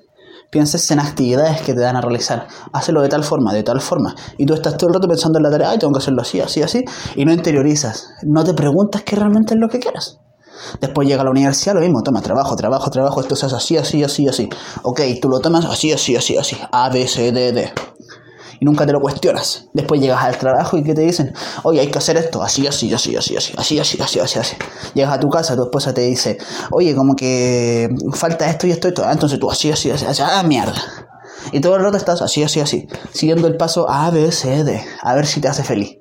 pienses 0.54 0.88
en 0.92 1.00
actividades 1.00 1.62
que 1.62 1.74
te 1.74 1.80
dan 1.80 1.96
a 1.96 2.00
realizar. 2.00 2.46
Hazlo 2.72 3.02
de 3.02 3.08
tal 3.08 3.24
forma, 3.24 3.52
de 3.52 3.64
tal 3.64 3.80
forma. 3.80 4.14
Y 4.38 4.46
tú 4.46 4.54
estás 4.54 4.76
todo 4.76 4.86
el 4.86 4.94
rato 4.94 5.08
pensando 5.08 5.40
en 5.40 5.42
la 5.42 5.50
tarea, 5.50 5.70
ay, 5.70 5.78
tengo 5.80 5.92
que 5.92 5.98
hacerlo 5.98 6.22
así, 6.22 6.40
así, 6.40 6.62
así. 6.62 6.84
Y 7.16 7.24
no 7.24 7.32
interiorizas. 7.32 8.10
No 8.22 8.44
te 8.44 8.54
preguntas 8.54 9.02
qué 9.02 9.16
realmente 9.16 9.54
es 9.54 9.60
lo 9.60 9.68
que 9.68 9.80
quieres. 9.80 10.20
Después 10.80 11.08
llega 11.08 11.22
a 11.22 11.24
la 11.24 11.32
universidad, 11.32 11.74
lo 11.74 11.80
mismo, 11.80 12.04
toma 12.04 12.22
trabajo, 12.22 12.54
trabajo, 12.54 12.88
trabajo, 12.88 13.20
esto 13.20 13.34
se 13.34 13.46
hace 13.46 13.56
así, 13.56 13.76
así, 13.76 14.04
así, 14.04 14.28
así. 14.28 14.48
Ok, 14.84 15.00
tú 15.20 15.28
lo 15.28 15.40
tomas 15.40 15.64
así, 15.64 15.90
así, 15.90 16.14
así, 16.14 16.36
así. 16.36 16.56
A, 16.70 16.88
B, 16.88 17.08
C, 17.08 17.32
D, 17.32 17.50
D 17.50 17.72
nunca 18.64 18.86
te 18.86 18.92
lo 18.92 19.00
cuestionas. 19.00 19.68
Después 19.72 20.00
llegas 20.00 20.22
al 20.22 20.36
trabajo 20.38 20.76
y 20.76 20.82
que 20.82 20.94
te 20.94 21.02
dicen, 21.02 21.32
oye, 21.62 21.80
hay 21.80 21.88
que 21.88 21.98
hacer 21.98 22.16
esto, 22.16 22.42
así, 22.42 22.66
así, 22.66 22.92
así, 22.92 23.14
así, 23.16 23.36
así, 23.36 23.52
así, 23.56 23.78
así, 23.78 24.00
así, 24.00 24.20
así, 24.20 24.38
así. 24.38 24.56
Llegas 24.94 25.12
a 25.12 25.20
tu 25.20 25.28
casa, 25.28 25.54
tu 25.54 25.64
esposa 25.64 25.92
te 25.92 26.02
dice, 26.02 26.38
oye, 26.70 26.94
como 26.94 27.14
que 27.14 27.88
falta 28.12 28.48
esto 28.48 28.66
y 28.66 28.72
esto 28.72 28.88
y 28.88 28.90
esto. 28.90 29.08
entonces 29.10 29.38
tú 29.38 29.50
así, 29.50 29.70
así, 29.70 29.90
así, 29.90 30.06
así, 30.06 30.22
ah, 30.24 30.42
mierda. 30.42 30.74
Y 31.52 31.60
todo 31.60 31.76
el 31.76 31.82
rato 31.82 31.96
estás 31.96 32.22
así, 32.22 32.42
así, 32.42 32.60
así, 32.60 32.88
siguiendo 33.12 33.46
el 33.46 33.56
paso 33.56 33.88
A, 33.88 34.10
B, 34.10 34.32
C, 34.32 34.64
D, 34.64 34.82
a 35.02 35.14
ver 35.14 35.26
si 35.26 35.40
te 35.40 35.48
hace 35.48 35.62
feliz. 35.62 35.98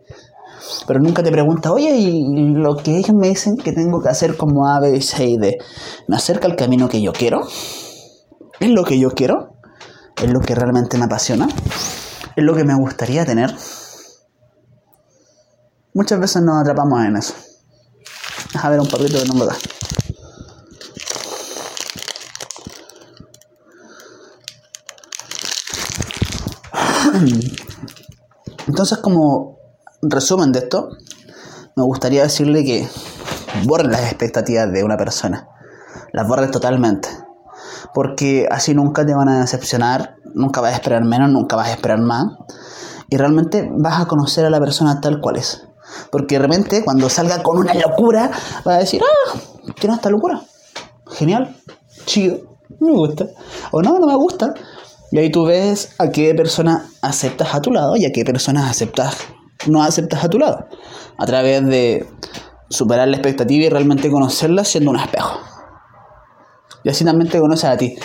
Pero 0.88 1.00
nunca 1.00 1.24
te 1.24 1.32
preguntas, 1.32 1.72
oye, 1.72 1.96
y 1.96 2.26
lo 2.54 2.78
que 2.78 2.98
ellos 2.98 3.14
me 3.14 3.30
dicen 3.30 3.58
que 3.58 3.72
tengo 3.74 4.02
que 4.02 4.10
hacer 4.10 4.38
como 4.38 4.68
A, 4.68 4.80
B, 4.80 5.02
C 5.02 5.26
y 5.26 5.38
D, 5.38 5.58
¿me 6.08 6.16
acerca 6.16 6.48
al 6.48 6.56
camino 6.56 6.88
que 6.90 7.02
yo 7.02 7.12
quiero? 7.14 7.42
¿Es 8.60 8.70
lo 8.70 8.84
que 8.84 8.98
yo 9.00 9.12
quiero? 9.12 9.56
¿Es 10.22 10.32
lo 10.32 10.40
que 10.40 10.56
realmente 10.56 10.98
me 10.98 11.06
apasiona? 11.06 11.48
Es 12.36 12.44
lo 12.44 12.56
que 12.56 12.64
me 12.64 12.76
gustaría 12.76 13.26
tener. 13.26 13.56
Muchas 15.94 16.20
veces 16.20 16.42
nos 16.42 16.62
atrapamos 16.62 17.06
en 17.06 17.18
eso. 17.18 17.34
A 18.62 18.70
ver 18.70 18.80
un 18.80 18.88
papito 18.88 19.20
de 19.20 19.26
no 19.26 19.46
da. 19.46 19.56
Entonces, 28.68 28.98
como 29.00 29.60
resumen 30.02 30.52
de 30.52 30.60
esto, 30.60 30.90
me 31.76 31.84
gustaría 31.84 32.24
decirle 32.24 32.64
que 32.64 32.88
borren 33.66 33.92
las 33.92 34.02
expectativas 34.04 34.72
de 34.72 34.84
una 34.84 34.98
persona. 34.98 35.48
Las 36.12 36.28
borren 36.28 36.50
totalmente. 36.52 37.10
Porque 37.94 38.48
así 38.50 38.74
nunca 38.74 39.06
te 39.06 39.14
van 39.14 39.30
a 39.30 39.42
decepcionar, 39.42 40.16
nunca 40.34 40.62
vas 40.62 40.74
a 40.74 40.76
esperar 40.76 41.04
menos, 41.06 41.30
nunca 41.30 41.56
vas 41.56 41.68
a 41.68 41.72
esperar 41.72 42.00
más. 42.00 42.26
Y 43.10 43.18
realmente 43.18 43.70
vas 43.78 44.02
a 44.02 44.06
conocer 44.06 44.46
a 44.46 44.50
la 44.50 44.60
persona 44.60 45.00
tal 45.00 45.20
cual 45.22 45.38
es. 45.38 45.68
Porque 46.12 46.36
de 46.36 46.48
repente, 46.48 46.84
cuando 46.84 47.10
salga 47.10 47.44
con 47.44 47.58
una 47.58 47.74
locura, 47.74 48.32
vas 48.66 48.76
a 48.76 48.80
decir, 48.80 49.02
ah, 49.04 49.40
tiene 49.80 49.96
esta 49.96 50.10
locura. 50.10 50.42
Genial, 51.12 51.56
chido, 52.06 52.58
me 52.80 52.92
gusta. 52.92 53.28
O 53.72 53.82
no, 53.82 54.00
no 54.00 54.08
me 54.08 54.16
gusta. 54.16 54.54
Y 55.12 55.20
ahí 55.20 55.30
tú 55.30 55.46
ves 55.46 55.94
a 56.00 56.10
qué 56.10 56.34
persona 56.34 56.90
aceptas 57.02 57.54
a 57.54 57.62
tu 57.62 57.72
lado 57.72 57.96
y 57.96 58.06
a 58.06 58.12
qué 58.12 58.24
personas 58.26 58.70
aceptas, 58.70 59.16
no 59.68 59.84
aceptas 59.84 60.24
a 60.24 60.30
tu 60.30 60.40
lado. 60.40 60.66
A 61.18 61.26
través 61.26 61.64
de 61.68 62.08
superar 62.70 63.08
la 63.08 63.18
expectativa 63.18 63.66
y 63.66 63.70
realmente 63.70 64.10
conocerla 64.10 64.64
siendo 64.64 64.90
un 64.90 64.98
espejo. 64.98 65.40
Y 66.84 66.90
así 66.90 67.06
también 67.06 67.30
te 67.30 67.40
conoces 67.40 67.66
a 67.66 67.78
ti. 67.78 67.96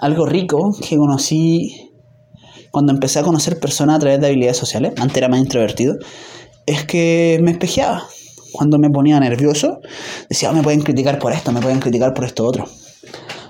Algo 0.00 0.26
rico 0.26 0.72
que 0.86 0.96
conocí 0.96 1.92
cuando 2.70 2.92
empecé 2.92 3.20
a 3.20 3.22
conocer 3.22 3.58
personas 3.58 3.96
a 3.96 3.98
través 4.00 4.20
de 4.20 4.26
habilidades 4.26 4.58
sociales, 4.58 4.92
antes 4.98 5.16
era 5.16 5.28
más 5.28 5.40
introvertido, 5.40 5.96
es 6.66 6.84
que 6.84 7.38
me 7.42 7.52
espejeaba. 7.52 8.04
Cuando 8.52 8.78
me 8.78 8.90
ponía 8.90 9.18
nervioso, 9.18 9.80
decía, 10.28 10.50
oh, 10.50 10.52
me 10.52 10.62
pueden 10.62 10.82
criticar 10.82 11.18
por 11.18 11.32
esto, 11.32 11.52
me 11.52 11.60
pueden 11.60 11.80
criticar 11.80 12.12
por 12.12 12.24
esto 12.24 12.44
otro. 12.44 12.66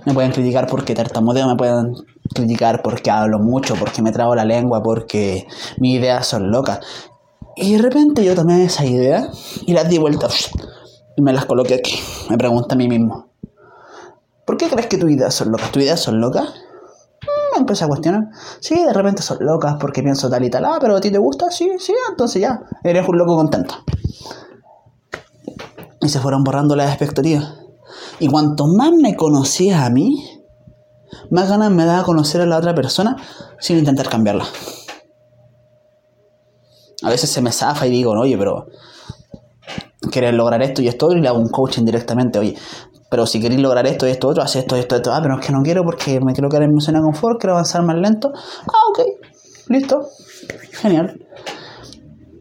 Me 0.05 0.14
pueden 0.14 0.31
criticar 0.31 0.68
porque 0.68 0.94
tartamudeo, 0.94 1.49
me 1.49 1.57
pueden 1.57 1.94
criticar 2.33 2.83
porque 2.83 3.11
hablo 3.11 3.40
mucho, 3.40 3.75
porque 3.75 4.03
me 4.03 4.12
trago 4.12 4.37
la 4.37 4.44
lengua, 4.44 4.81
porque 4.83 5.46
mis 5.79 5.99
ideas 5.99 6.27
son 6.27 6.51
locas. 6.53 6.79
Y 7.57 7.72
de 7.72 7.79
repente 7.83 8.25
yo 8.25 8.35
tomé 8.35 8.64
esa 8.64 8.85
idea 8.85 9.29
y 9.66 9.72
las 9.72 9.88
di 9.88 9.99
vuelta 9.99 10.29
y 11.16 11.22
me 11.22 11.33
las 11.33 11.46
coloqué 11.46 11.75
aquí. 11.75 11.99
Me 12.31 12.37
pregunto 12.37 12.75
a 12.75 12.77
mí 12.77 12.87
mismo, 12.87 13.27
¿por 14.46 14.56
qué 14.56 14.68
crees 14.68 14.87
que 14.87 14.96
tus 14.96 15.11
ideas 15.11 15.35
son 15.35 15.52
locas? 15.52 15.70
¿Tus 15.70 15.82
ideas 15.82 16.00
son 16.00 16.20
locas? 16.20 16.48
Me 17.52 17.61
empecé 17.61 17.85
a 17.85 17.88
cuestionar. 17.88 18.28
Sí, 18.61 18.82
de 18.82 18.92
repente 18.92 19.20
son 19.20 19.38
locas 19.40 19.76
porque 19.80 20.02
pienso 20.02 20.30
tal 20.30 20.44
y 20.44 20.50
tal. 20.50 20.64
Ah, 20.64 20.78
pero 20.80 20.96
a 20.96 21.00
ti 21.00 21.11
te 21.11 21.18
gusta. 21.18 21.50
Sí, 21.50 21.70
sí, 21.78 21.94
entonces 22.09 22.40
ya. 22.40 22.62
Eres 22.82 23.06
un 23.06 23.18
loco 23.18 23.37
contento. 23.37 23.74
Y 26.00 26.09
se 26.09 26.20
fueron 26.20 26.44
borrando 26.44 26.76
las 26.76 26.88
expectativas. 26.88 27.54
Y 28.20 28.28
cuanto 28.28 28.66
más 28.66 28.92
me 28.92 29.16
conocías 29.16 29.82
a 29.82 29.90
mí, 29.90 30.24
más 31.30 31.48
ganas 31.48 31.70
me 31.70 31.85
daba 31.85 32.04
conocer 32.04 32.40
a 32.40 32.46
la 32.46 32.59
otra 32.59 32.74
persona 32.74 33.16
sin 33.59 33.78
intentar 33.78 34.09
cambiarla. 34.09 34.44
A 37.02 37.11
veces 37.11 37.30
se 37.30 37.42
me 37.42 37.52
zafa 37.52 37.87
y 37.87 37.90
digo, 37.90 38.12
oye, 38.12 38.38
pero 38.38 38.68
querés 40.11 40.35
lograr 40.35 40.62
esto 40.62 40.82
y 40.82 40.88
esto 40.88 41.12
y 41.12 41.20
le 41.20 41.28
hago 41.28 41.38
un 41.38 41.48
coaching 41.48 41.85
directamente, 41.85 42.38
oye, 42.38 42.56
pero 43.16 43.26
si 43.26 43.40
queréis 43.40 43.62
lograr 43.62 43.87
esto 43.87 44.07
y 44.07 44.11
esto 44.11 44.29
otro, 44.29 44.42
haz 44.42 44.57
esto, 44.57 44.76
esto, 44.76 44.94
esto, 44.94 45.11
ah, 45.11 45.20
pero 45.22 45.40
es 45.40 45.46
que 45.46 45.50
no 45.50 45.62
quiero 45.62 45.85
porque 45.85 46.20
me 46.20 46.35
quiero 46.35 46.50
quedar 46.50 46.64
en 46.64 46.74
mi 46.74 46.83
zona 46.83 46.98
de 46.98 47.05
confort, 47.07 47.40
quiero 47.40 47.55
avanzar 47.55 47.83
más 47.83 47.96
lento, 47.96 48.31
ah, 48.35 48.90
ok, 48.90 49.00
listo, 49.70 50.07
genial. 50.72 51.18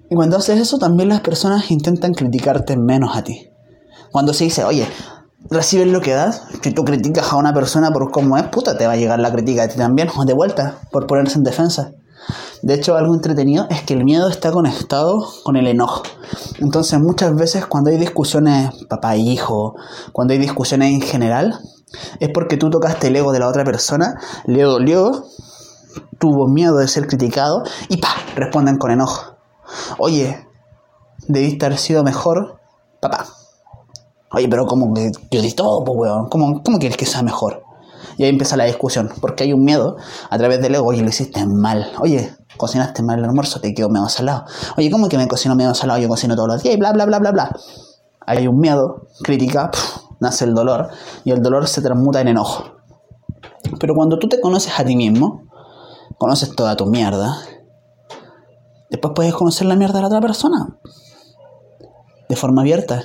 Y 0.09 0.15
cuando 0.15 0.35
haces 0.35 0.59
eso, 0.59 0.77
también 0.77 1.07
las 1.07 1.21
personas 1.21 1.71
intentan 1.71 2.13
criticarte 2.13 2.75
menos 2.75 3.15
a 3.15 3.23
ti. 3.23 3.47
Cuando 4.11 4.33
se 4.33 4.43
dice, 4.43 4.65
oye, 4.65 4.85
recibes 5.49 5.87
lo 5.87 6.01
que 6.01 6.11
das, 6.11 6.43
si 6.61 6.71
tú 6.71 6.83
criticas 6.83 7.31
a 7.31 7.37
una 7.37 7.53
persona 7.53 7.89
por 7.91 8.11
cómo 8.11 8.35
es, 8.35 8.43
puta, 8.43 8.77
te 8.77 8.85
va 8.85 8.91
a 8.91 8.97
llegar 8.97 9.21
la 9.21 9.31
crítica 9.31 9.63
a 9.63 9.67
ti 9.69 9.77
también, 9.77 10.09
o 10.13 10.25
de 10.25 10.33
vuelta, 10.33 10.79
por 10.91 11.07
ponerse 11.07 11.37
en 11.37 11.45
defensa. 11.45 11.93
De 12.61 12.73
hecho, 12.73 12.95
algo 12.95 13.13
entretenido 13.13 13.67
es 13.69 13.81
que 13.83 13.93
el 13.93 14.03
miedo 14.03 14.27
está 14.29 14.51
conectado 14.51 15.27
con 15.43 15.55
el 15.55 15.67
enojo. 15.67 16.03
Entonces, 16.59 16.99
muchas 16.99 17.35
veces 17.35 17.65
cuando 17.65 17.91
hay 17.91 17.97
discusiones 17.97 18.71
papá 18.85 19.15
y 19.15 19.29
hijo, 19.29 19.75
cuando 20.11 20.33
hay 20.33 20.39
discusiones 20.39 20.93
en 20.93 21.01
general, 21.01 21.59
es 22.19 22.29
porque 22.29 22.57
tú 22.57 22.69
tocaste 22.69 23.07
el 23.07 23.15
ego 23.15 23.31
de 23.31 23.39
la 23.39 23.47
otra 23.47 23.63
persona, 23.63 24.19
le 24.45 24.63
dolió, 24.63 25.25
tuvo 26.17 26.47
miedo 26.47 26.77
de 26.77 26.87
ser 26.87 27.07
criticado 27.07 27.63
y 27.89 27.97
pa, 27.97 28.15
responden 28.35 28.77
con 28.77 28.91
enojo. 28.91 29.35
Oye, 29.97 30.47
debiste 31.27 31.65
haber 31.65 31.77
sido 31.77 32.03
mejor, 32.03 32.59
papá. 32.99 33.25
Oye, 34.31 34.47
pero 34.49 34.65
como 34.65 34.93
que 34.93 35.11
yo 35.31 35.41
di 35.41 35.53
todo, 35.53 35.83
pues 35.83 35.97
weón, 35.97 36.29
¿cómo, 36.29 36.61
¿cómo 36.63 36.79
quieres 36.79 36.97
que 36.97 37.05
sea 37.05 37.21
mejor? 37.21 37.64
Y 38.17 38.23
ahí 38.23 38.29
empieza 38.29 38.55
la 38.57 38.65
discusión, 38.65 39.09
porque 39.21 39.43
hay 39.43 39.53
un 39.53 39.63
miedo 39.63 39.97
a 40.29 40.37
través 40.37 40.61
del 40.61 40.75
ego, 40.75 40.87
oye, 40.87 41.01
lo 41.01 41.09
hiciste 41.09 41.45
mal, 41.45 41.91
oye, 41.99 42.33
cocinaste 42.57 43.03
mal 43.03 43.19
el 43.19 43.25
almuerzo, 43.25 43.59
te 43.59 43.73
quedó 43.73 43.89
medio 43.89 44.07
salado. 44.09 44.45
Oye, 44.77 44.89
¿cómo 44.89 45.09
que 45.09 45.17
me 45.17 45.27
cocino 45.27 45.55
medio 45.55 45.73
salado? 45.73 45.99
Yo 45.99 46.07
cocino 46.07 46.35
todos 46.35 46.47
los 46.47 46.63
días 46.63 46.75
y 46.75 46.77
bla, 46.77 46.93
bla, 46.93 47.05
bla, 47.05 47.19
bla, 47.19 47.31
bla. 47.31 47.55
Hay 48.25 48.47
un 48.47 48.57
miedo, 48.59 49.07
crítica, 49.23 49.71
nace 50.19 50.45
el 50.45 50.53
dolor 50.53 50.89
y 51.23 51.31
el 51.31 51.41
dolor 51.41 51.67
se 51.67 51.81
transmuta 51.81 52.21
en 52.21 52.29
enojo. 52.29 52.63
Pero 53.79 53.95
cuando 53.95 54.17
tú 54.19 54.27
te 54.27 54.39
conoces 54.39 54.79
a 54.79 54.85
ti 54.85 54.95
mismo, 54.95 55.43
conoces 56.17 56.55
toda 56.55 56.75
tu 56.75 56.85
mierda, 56.85 57.37
después 58.89 59.13
puedes 59.15 59.33
conocer 59.33 59.67
la 59.67 59.75
mierda 59.75 59.95
de 59.95 60.01
la 60.01 60.07
otra 60.07 60.21
persona 60.21 60.77
de 62.29 62.35
forma 62.35 62.61
abierta. 62.61 63.03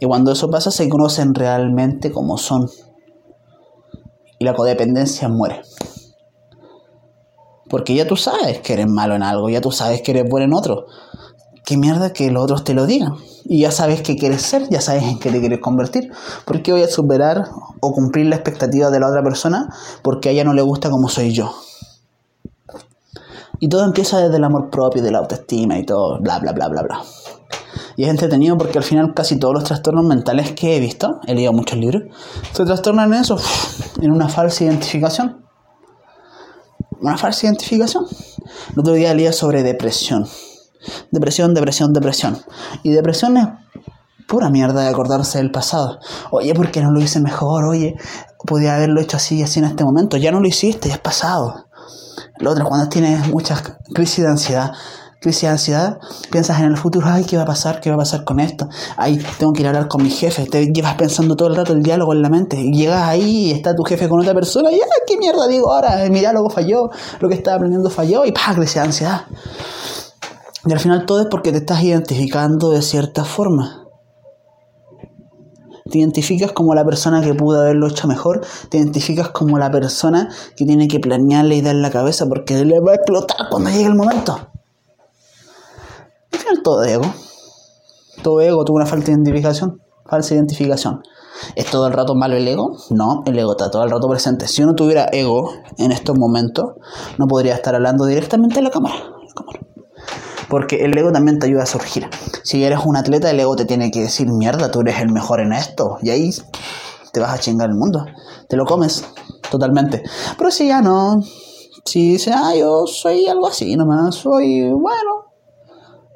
Y 0.00 0.06
cuando 0.06 0.32
eso 0.32 0.50
pasa, 0.50 0.70
se 0.70 0.88
conocen 0.88 1.34
realmente 1.34 2.12
como 2.12 2.38
son 2.38 2.68
y 4.42 4.44
la 4.44 4.54
codependencia 4.54 5.28
muere. 5.28 5.62
Porque 7.70 7.94
ya 7.94 8.06
tú 8.06 8.16
sabes 8.16 8.58
que 8.58 8.72
eres 8.72 8.88
malo 8.88 9.14
en 9.14 9.22
algo, 9.22 9.48
ya 9.48 9.60
tú 9.60 9.70
sabes 9.70 10.02
que 10.02 10.10
eres 10.10 10.28
bueno 10.28 10.46
en 10.46 10.52
otro. 10.52 10.86
Qué 11.64 11.76
mierda 11.76 12.12
que 12.12 12.30
los 12.32 12.42
otros 12.42 12.64
te 12.64 12.74
lo 12.74 12.86
digan. 12.86 13.14
Y 13.44 13.60
ya 13.60 13.70
sabes 13.70 14.02
qué 14.02 14.16
quieres 14.16 14.42
ser, 14.42 14.68
ya 14.68 14.80
sabes 14.80 15.04
en 15.04 15.20
qué 15.20 15.30
te 15.30 15.38
quieres 15.38 15.60
convertir. 15.60 16.12
¿Por 16.44 16.60
qué 16.62 16.72
voy 16.72 16.82
a 16.82 16.88
superar 16.88 17.44
o 17.80 17.92
cumplir 17.92 18.26
la 18.26 18.36
expectativa 18.36 18.90
de 18.90 18.98
la 18.98 19.08
otra 19.08 19.22
persona 19.22 19.68
porque 20.02 20.28
a 20.28 20.32
ella 20.32 20.44
no 20.44 20.54
le 20.54 20.62
gusta 20.62 20.90
como 20.90 21.08
soy 21.08 21.32
yo? 21.32 21.54
Y 23.60 23.68
todo 23.68 23.84
empieza 23.84 24.18
desde 24.18 24.38
el 24.38 24.44
amor 24.44 24.70
propio, 24.70 25.02
de 25.02 25.12
la 25.12 25.18
autoestima 25.18 25.78
y 25.78 25.86
todo, 25.86 26.18
bla, 26.20 26.40
bla, 26.40 26.50
bla, 26.50 26.68
bla, 26.68 26.82
bla. 26.82 27.02
Y 27.96 28.04
es 28.04 28.10
entretenido 28.10 28.56
porque 28.56 28.78
al 28.78 28.84
final 28.84 29.12
casi 29.14 29.38
todos 29.38 29.54
los 29.54 29.64
trastornos 29.64 30.04
mentales 30.04 30.52
que 30.52 30.76
he 30.76 30.80
visto, 30.80 31.20
he 31.26 31.34
leído 31.34 31.52
muchos 31.52 31.78
libros, 31.78 32.04
se 32.52 32.64
trastornan 32.64 33.12
en 33.12 33.20
eso, 33.20 33.38
en 34.00 34.10
una 34.10 34.28
falsa 34.28 34.64
identificación. 34.64 35.44
Una 37.00 37.18
falsa 37.18 37.46
identificación. 37.46 38.06
El 38.72 38.80
otro 38.80 38.94
día 38.94 39.12
leía 39.12 39.32
sobre 39.32 39.62
depresión. 39.62 40.26
Depresión, 41.10 41.54
depresión, 41.54 41.92
depresión. 41.92 42.38
Y 42.82 42.90
depresión 42.90 43.36
es 43.36 43.48
pura 44.28 44.50
mierda 44.50 44.82
de 44.82 44.88
acordarse 44.88 45.38
del 45.38 45.50
pasado. 45.50 45.98
Oye, 46.30 46.54
¿por 46.54 46.70
qué 46.70 46.80
no 46.82 46.90
lo 46.90 47.00
hice 47.00 47.20
mejor? 47.20 47.64
Oye, 47.64 47.96
podía 48.46 48.76
haberlo 48.76 49.00
hecho 49.00 49.16
así 49.16 49.38
y 49.38 49.42
así 49.42 49.58
en 49.58 49.66
este 49.66 49.84
momento. 49.84 50.16
Ya 50.16 50.30
no 50.30 50.40
lo 50.40 50.48
hiciste, 50.48 50.88
ya 50.88 50.94
es 50.94 51.00
pasado. 51.00 51.66
Lo 52.38 52.50
otro, 52.50 52.64
cuando 52.64 52.88
tienes 52.88 53.28
muchas 53.28 53.62
crisis 53.94 54.24
de 54.24 54.30
ansiedad, 54.30 54.72
crisis 55.22 55.42
de 55.42 55.48
ansiedad, 55.48 55.98
piensas 56.30 56.58
en 56.60 56.66
el 56.66 56.76
futuro, 56.76 57.06
ay, 57.08 57.24
¿qué 57.24 57.36
va 57.36 57.44
a 57.44 57.46
pasar? 57.46 57.80
¿Qué 57.80 57.88
va 57.88 57.94
a 57.94 57.98
pasar 57.98 58.24
con 58.24 58.40
esto? 58.40 58.68
Ay, 58.96 59.24
tengo 59.38 59.52
que 59.52 59.60
ir 59.60 59.66
a 59.68 59.70
hablar 59.70 59.88
con 59.88 60.02
mi 60.02 60.10
jefe, 60.10 60.46
te 60.46 60.66
llevas 60.66 60.96
pensando 60.96 61.36
todo 61.36 61.48
el 61.48 61.56
rato 61.56 61.72
el 61.72 61.82
diálogo 61.82 62.12
en 62.12 62.22
la 62.22 62.28
mente, 62.28 62.60
y 62.60 62.72
llegas 62.72 63.04
ahí 63.04 63.46
y 63.46 63.50
está 63.52 63.74
tu 63.74 63.84
jefe 63.84 64.08
con 64.08 64.20
otra 64.20 64.34
persona, 64.34 64.70
y 64.70 64.74
ay, 64.74 64.80
¿qué 65.06 65.16
mierda 65.16 65.46
digo 65.46 65.72
ahora? 65.72 65.96
Mi 66.10 66.18
diálogo 66.18 66.50
falló, 66.50 66.90
lo 67.20 67.28
que 67.28 67.36
estaba 67.36 67.56
aprendiendo 67.56 67.88
falló, 67.88 68.24
y 68.24 68.32
¡pah! 68.32 68.54
crisis 68.54 68.74
de 68.74 68.80
ansiedad. 68.80 69.22
Y 70.66 70.72
al 70.72 70.80
final 70.80 71.06
todo 71.06 71.20
es 71.20 71.26
porque 71.30 71.52
te 71.52 71.58
estás 71.58 71.82
identificando 71.82 72.70
de 72.70 72.82
cierta 72.82 73.24
forma. 73.24 73.88
Te 75.90 75.98
identificas 75.98 76.52
como 76.52 76.74
la 76.74 76.84
persona 76.84 77.20
que 77.20 77.34
pudo 77.34 77.60
haberlo 77.60 77.88
hecho 77.88 78.08
mejor, 78.08 78.40
te 78.70 78.78
identificas 78.78 79.28
como 79.30 79.58
la 79.58 79.70
persona 79.70 80.28
que 80.56 80.64
tiene 80.64 80.88
que 80.88 81.00
planear 81.00 81.44
la 81.44 81.54
idea 81.54 81.70
en 81.70 81.82
la 81.82 81.90
cabeza 81.90 82.26
porque 82.26 82.64
le 82.64 82.80
va 82.80 82.92
a 82.92 82.94
explotar 82.94 83.48
cuando 83.50 83.70
llegue 83.70 83.86
el 83.86 83.94
momento 83.94 84.51
todo 86.62 86.84
ego. 86.84 87.04
Todo 88.22 88.40
ego 88.40 88.64
tuvo 88.64 88.76
una 88.76 88.86
falta 88.86 89.06
de 89.06 89.12
identificación. 89.12 89.82
Falsa 90.06 90.34
identificación. 90.34 91.02
¿Es 91.56 91.66
todo 91.66 91.86
el 91.86 91.92
rato 91.92 92.14
malo 92.14 92.36
el 92.36 92.46
ego? 92.46 92.76
No, 92.90 93.22
el 93.26 93.38
ego 93.38 93.52
está 93.52 93.70
todo 93.70 93.84
el 93.84 93.90
rato 93.90 94.08
presente. 94.08 94.46
Si 94.46 94.62
uno 94.62 94.74
tuviera 94.74 95.06
ego 95.12 95.52
en 95.78 95.92
estos 95.92 96.16
momentos, 96.16 96.74
no 97.18 97.26
podría 97.26 97.54
estar 97.54 97.74
hablando 97.74 98.04
directamente 98.04 98.58
en 98.58 98.64
la 98.64 98.70
cámara. 98.70 98.94
Porque 100.48 100.84
el 100.84 100.96
ego 100.96 101.10
también 101.12 101.38
te 101.38 101.46
ayuda 101.46 101.62
a 101.62 101.66
surgir. 101.66 102.08
Si 102.44 102.62
eres 102.62 102.80
un 102.84 102.96
atleta, 102.96 103.30
el 103.30 103.40
ego 103.40 103.56
te 103.56 103.64
tiene 103.64 103.90
que 103.90 104.02
decir, 104.02 104.28
mierda, 104.28 104.70
tú 104.70 104.80
eres 104.80 105.00
el 105.00 105.10
mejor 105.10 105.40
en 105.40 105.52
esto. 105.52 105.98
Y 106.02 106.10
ahí 106.10 106.30
te 107.12 107.20
vas 107.20 107.32
a 107.32 107.38
chingar 107.38 107.70
el 107.70 107.76
mundo. 107.76 108.04
Te 108.48 108.56
lo 108.56 108.66
comes 108.66 109.04
totalmente. 109.50 110.02
Pero 110.36 110.50
si 110.50 110.68
ya 110.68 110.82
no, 110.82 111.22
si 111.84 112.12
dices, 112.12 112.34
ah, 112.36 112.54
yo 112.54 112.86
soy 112.86 113.26
algo 113.26 113.46
así 113.46 113.76
nomás, 113.76 114.14
soy 114.16 114.70
bueno, 114.70 115.31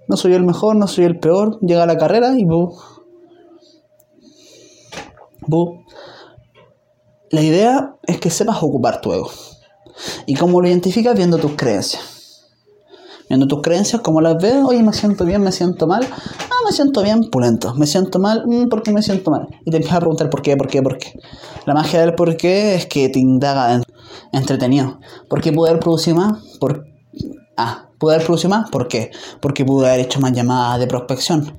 no 0.09 0.17
soy 0.17 0.35
el 0.35 0.45
mejor, 0.45 0.77
no 0.77 0.87
soy 0.87 1.05
el 1.05 1.19
peor. 1.19 1.59
Llega 1.61 1.87
la 1.87 1.97
carrera 1.97 2.39
y 2.39 2.45
bu. 2.45 2.75
Bu. 5.47 5.85
La 7.31 7.43
idea 7.43 7.97
es 8.05 8.21
que 8.21 8.31
sepas 8.31 8.63
ocupar 8.63 9.01
tu 9.01 9.13
ego. 9.13 9.31
¿Y 10.27 10.35
cómo 10.35 10.61
lo 10.61 10.69
identificas? 10.69 11.17
Viendo 11.17 11.39
tus 11.39 11.53
creencias. 11.53 12.17
Viendo 13.29 13.49
tus 13.49 13.61
creencias, 13.61 14.03
cómo 14.03 14.21
las 14.21 14.41
ves, 14.41 14.63
oye, 14.65 14.83
me 14.85 14.93
siento 14.93 15.25
bien, 15.25 15.43
me 15.43 15.51
siento 15.51 15.89
mal. 15.89 16.07
Ah, 16.13 16.65
me 16.65 16.71
siento 16.71 17.03
bien, 17.03 17.29
pulento. 17.29 17.75
Me 17.75 17.87
siento 17.87 18.21
mal, 18.21 18.45
mm, 18.47 18.69
¿por 18.69 18.85
qué 18.85 18.93
me 18.93 19.03
siento 19.03 19.33
mal? 19.33 19.49
Y 19.65 19.71
te 19.71 19.79
empiezas 19.79 19.97
a 19.97 20.01
preguntar 20.01 20.31
por 20.31 20.43
qué, 20.43 20.57
por 20.57 20.69
qué, 20.69 20.81
por 20.81 20.99
qué. 20.99 21.19
La 21.65 21.75
magia 21.75 22.01
del 22.01 22.15
por 22.15 22.37
qué 22.37 22.77
es 22.77 22.87
que 22.87 23.09
te 23.09 23.19
indaga 23.19 23.75
en, 23.75 23.83
entretenido. 24.33 25.01
¿Por 25.29 25.41
qué 25.41 25.53
poder 25.53 25.81
producir 25.81 26.15
más? 26.15 26.41
Por, 26.61 26.87
ah, 27.57 27.86
¿poder 27.99 28.25
producir 28.25 28.51
más? 28.51 28.71
¿Por 28.71 28.89
qué? 28.89 29.11
Porque 29.41 29.65
pude 29.65 29.89
haber 29.89 30.01
hecho 30.01 30.21
más 30.21 30.33
llamadas 30.33 30.81
de 30.81 30.87
prospección 30.87 31.59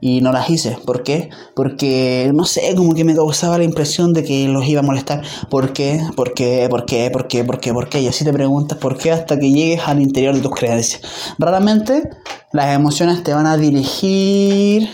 y 0.00 0.20
no 0.20 0.32
las 0.32 0.48
hice. 0.50 0.78
¿Por 0.84 1.02
qué? 1.02 1.30
Porque, 1.54 2.30
no 2.34 2.44
sé, 2.44 2.74
como 2.76 2.94
que 2.94 3.04
me 3.04 3.14
causaba 3.14 3.58
la 3.58 3.64
impresión 3.64 4.12
de 4.12 4.24
que 4.24 4.48
los 4.48 4.66
iba 4.66 4.80
a 4.80 4.84
molestar. 4.84 5.22
¿Por 5.50 5.72
qué? 5.72 6.00
¿Por 6.14 6.34
qué? 6.34 6.66
¿Por 6.70 6.86
qué? 6.86 7.10
¿Por 7.10 7.28
qué? 7.28 7.44
¿Por 7.44 7.60
qué? 7.60 7.72
¿Por 7.72 7.88
qué? 7.88 8.00
Y 8.00 8.08
así 8.08 8.24
te 8.24 8.32
preguntas 8.32 8.78
por 8.78 8.98
qué 8.98 9.12
hasta 9.12 9.38
que 9.38 9.50
llegues 9.50 9.86
al 9.86 10.00
interior 10.00 10.34
de 10.34 10.40
tus 10.40 10.54
creencias. 10.54 11.02
Raramente 11.38 12.10
las 12.52 12.74
emociones 12.74 13.22
te 13.22 13.32
van 13.32 13.46
a 13.46 13.56
dirigir 13.56 14.88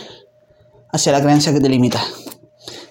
hacia 0.91 1.13
la 1.13 1.21
creencia 1.21 1.53
que 1.53 1.61
te 1.61 1.69
limita. 1.69 2.01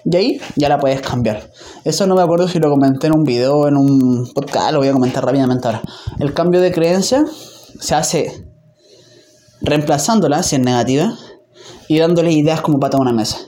Y 0.04 0.16
ahí 0.16 0.40
ya 0.56 0.68
la 0.68 0.78
puedes 0.78 1.00
cambiar. 1.00 1.48
Eso 1.84 2.06
no 2.06 2.16
me 2.16 2.22
acuerdo 2.22 2.48
si 2.48 2.58
lo 2.58 2.70
comenté 2.70 3.06
en 3.06 3.14
un 3.14 3.24
video, 3.24 3.68
en 3.68 3.76
un 3.76 4.28
podcast, 4.34 4.72
lo 4.72 4.78
voy 4.78 4.88
a 4.88 4.92
comentar 4.92 5.24
rápidamente 5.24 5.68
ahora. 5.68 5.82
El 6.18 6.34
cambio 6.34 6.60
de 6.60 6.72
creencia 6.72 7.24
se 7.80 7.94
hace 7.94 8.46
reemplazándola 9.60 10.42
si 10.42 10.56
es 10.56 10.62
negativa 10.62 11.16
y 11.88 11.98
dándole 11.98 12.32
ideas 12.32 12.60
como 12.60 12.80
pata 12.80 12.96
a 12.96 13.00
una 13.00 13.12
mesa. 13.12 13.38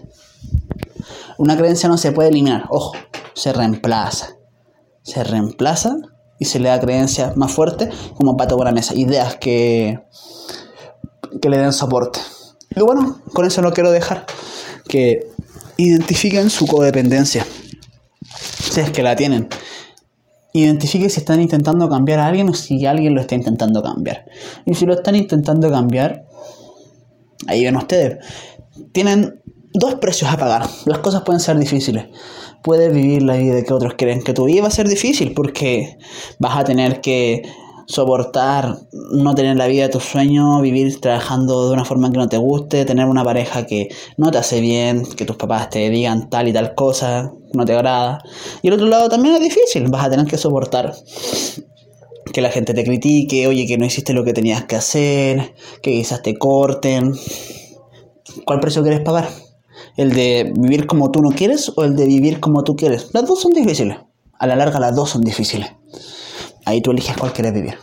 Una 1.38 1.56
creencia 1.56 1.88
no 1.88 1.98
se 1.98 2.12
puede 2.12 2.28
eliminar, 2.28 2.66
ojo, 2.70 2.92
se 3.34 3.52
reemplaza. 3.52 4.37
Se 5.02 5.22
reemplaza 5.22 5.96
y 6.38 6.46
se 6.46 6.58
le 6.58 6.68
da 6.68 6.80
creencias 6.80 7.37
más 7.37 7.52
fuertes 7.52 7.94
como 8.14 8.37
pata 8.37 8.54
a 8.54 8.58
una 8.58 8.72
mesa. 8.72 8.94
Ideas 8.94 9.37
que, 9.37 10.00
que 11.42 11.48
le 11.48 11.58
den 11.58 11.72
soporte. 11.72 12.20
Y 12.74 12.80
bueno, 12.80 13.20
con 13.32 13.44
eso 13.44 13.60
no 13.60 13.72
quiero 13.72 13.90
dejar. 13.90 14.26
Que 14.88 15.30
identifiquen 15.76 16.50
su 16.50 16.66
codependencia. 16.66 17.46
Si 18.72 18.80
es 18.80 18.90
que 18.90 19.02
la 19.02 19.16
tienen. 19.16 19.48
Identifiquen 20.54 21.10
si 21.10 21.20
están 21.20 21.40
intentando 21.42 21.88
cambiar 21.90 22.20
a 22.20 22.26
alguien 22.26 22.48
o 22.48 22.54
si 22.54 22.86
alguien 22.86 23.14
lo 23.14 23.20
está 23.20 23.34
intentando 23.34 23.82
cambiar. 23.82 24.24
Y 24.64 24.74
si 24.74 24.86
lo 24.86 24.94
están 24.94 25.16
intentando 25.16 25.70
cambiar, 25.70 26.24
Ahí 27.46 27.64
ven 27.64 27.76
ustedes. 27.76 28.18
Tienen 28.92 29.40
dos 29.72 29.96
precios 29.96 30.30
a 30.32 30.36
pagar. 30.36 30.66
Las 30.86 30.98
cosas 30.98 31.22
pueden 31.22 31.40
ser 31.40 31.58
difíciles. 31.58 32.06
Puedes 32.62 32.92
vivir 32.92 33.22
la 33.22 33.36
vida 33.36 33.62
que 33.62 33.72
otros 33.72 33.94
creen 33.96 34.22
que 34.22 34.32
tu 34.32 34.44
vida 34.44 34.62
va 34.62 34.68
a 34.68 34.70
ser 34.70 34.88
difícil 34.88 35.34
porque 35.34 35.98
vas 36.38 36.56
a 36.56 36.64
tener 36.64 37.00
que 37.00 37.42
soportar 37.86 38.78
no 38.92 39.34
tener 39.34 39.56
la 39.56 39.66
vida 39.66 39.84
de 39.84 39.88
tus 39.88 40.04
sueños, 40.04 40.62
vivir 40.62 41.00
trabajando 41.00 41.68
de 41.68 41.74
una 41.74 41.84
forma 41.84 42.10
que 42.10 42.18
no 42.18 42.28
te 42.28 42.36
guste, 42.36 42.84
tener 42.84 43.06
una 43.06 43.24
pareja 43.24 43.66
que 43.66 43.88
no 44.16 44.30
te 44.30 44.38
hace 44.38 44.60
bien, 44.60 45.04
que 45.16 45.24
tus 45.24 45.36
papás 45.36 45.70
te 45.70 45.90
digan 45.90 46.30
tal 46.30 46.48
y 46.48 46.52
tal 46.52 46.74
cosa, 46.74 47.32
no 47.52 47.64
te 47.64 47.74
agrada. 47.74 48.22
Y 48.62 48.68
el 48.68 48.74
otro 48.74 48.86
lado 48.86 49.08
también 49.08 49.34
es 49.34 49.42
difícil, 49.42 49.88
vas 49.88 50.06
a 50.06 50.10
tener 50.10 50.26
que 50.26 50.38
soportar 50.38 50.94
que 52.32 52.40
la 52.40 52.50
gente 52.50 52.74
te 52.74 52.84
critique, 52.84 53.46
oye, 53.46 53.66
que 53.66 53.78
no 53.78 53.86
hiciste 53.86 54.12
lo 54.12 54.24
que 54.24 54.32
tenías 54.32 54.64
que 54.64 54.76
hacer, 54.76 55.54
que 55.82 55.92
quizás 55.92 56.22
te 56.22 56.36
corten. 56.36 57.12
¿Cuál 58.44 58.60
precio 58.60 58.82
quieres 58.82 59.00
pagar? 59.00 59.28
¿El 59.96 60.12
de 60.12 60.52
vivir 60.56 60.86
como 60.86 61.10
tú 61.10 61.22
no 61.22 61.30
quieres 61.30 61.72
o 61.76 61.84
el 61.84 61.94
de 61.94 62.06
vivir 62.06 62.40
como 62.40 62.64
tú 62.64 62.74
quieres? 62.76 63.10
Las 63.12 63.26
dos 63.26 63.40
son 63.40 63.52
difíciles. 63.52 63.98
A 64.38 64.46
la 64.46 64.56
larga 64.56 64.80
las 64.80 64.96
dos 64.96 65.10
son 65.10 65.22
difíciles. 65.22 65.70
Ahí 66.64 66.81
tú 66.81 66.92
eliges 66.92 67.16
cuál 67.16 67.33
quieres 67.33 67.53
vivir. 67.53 67.79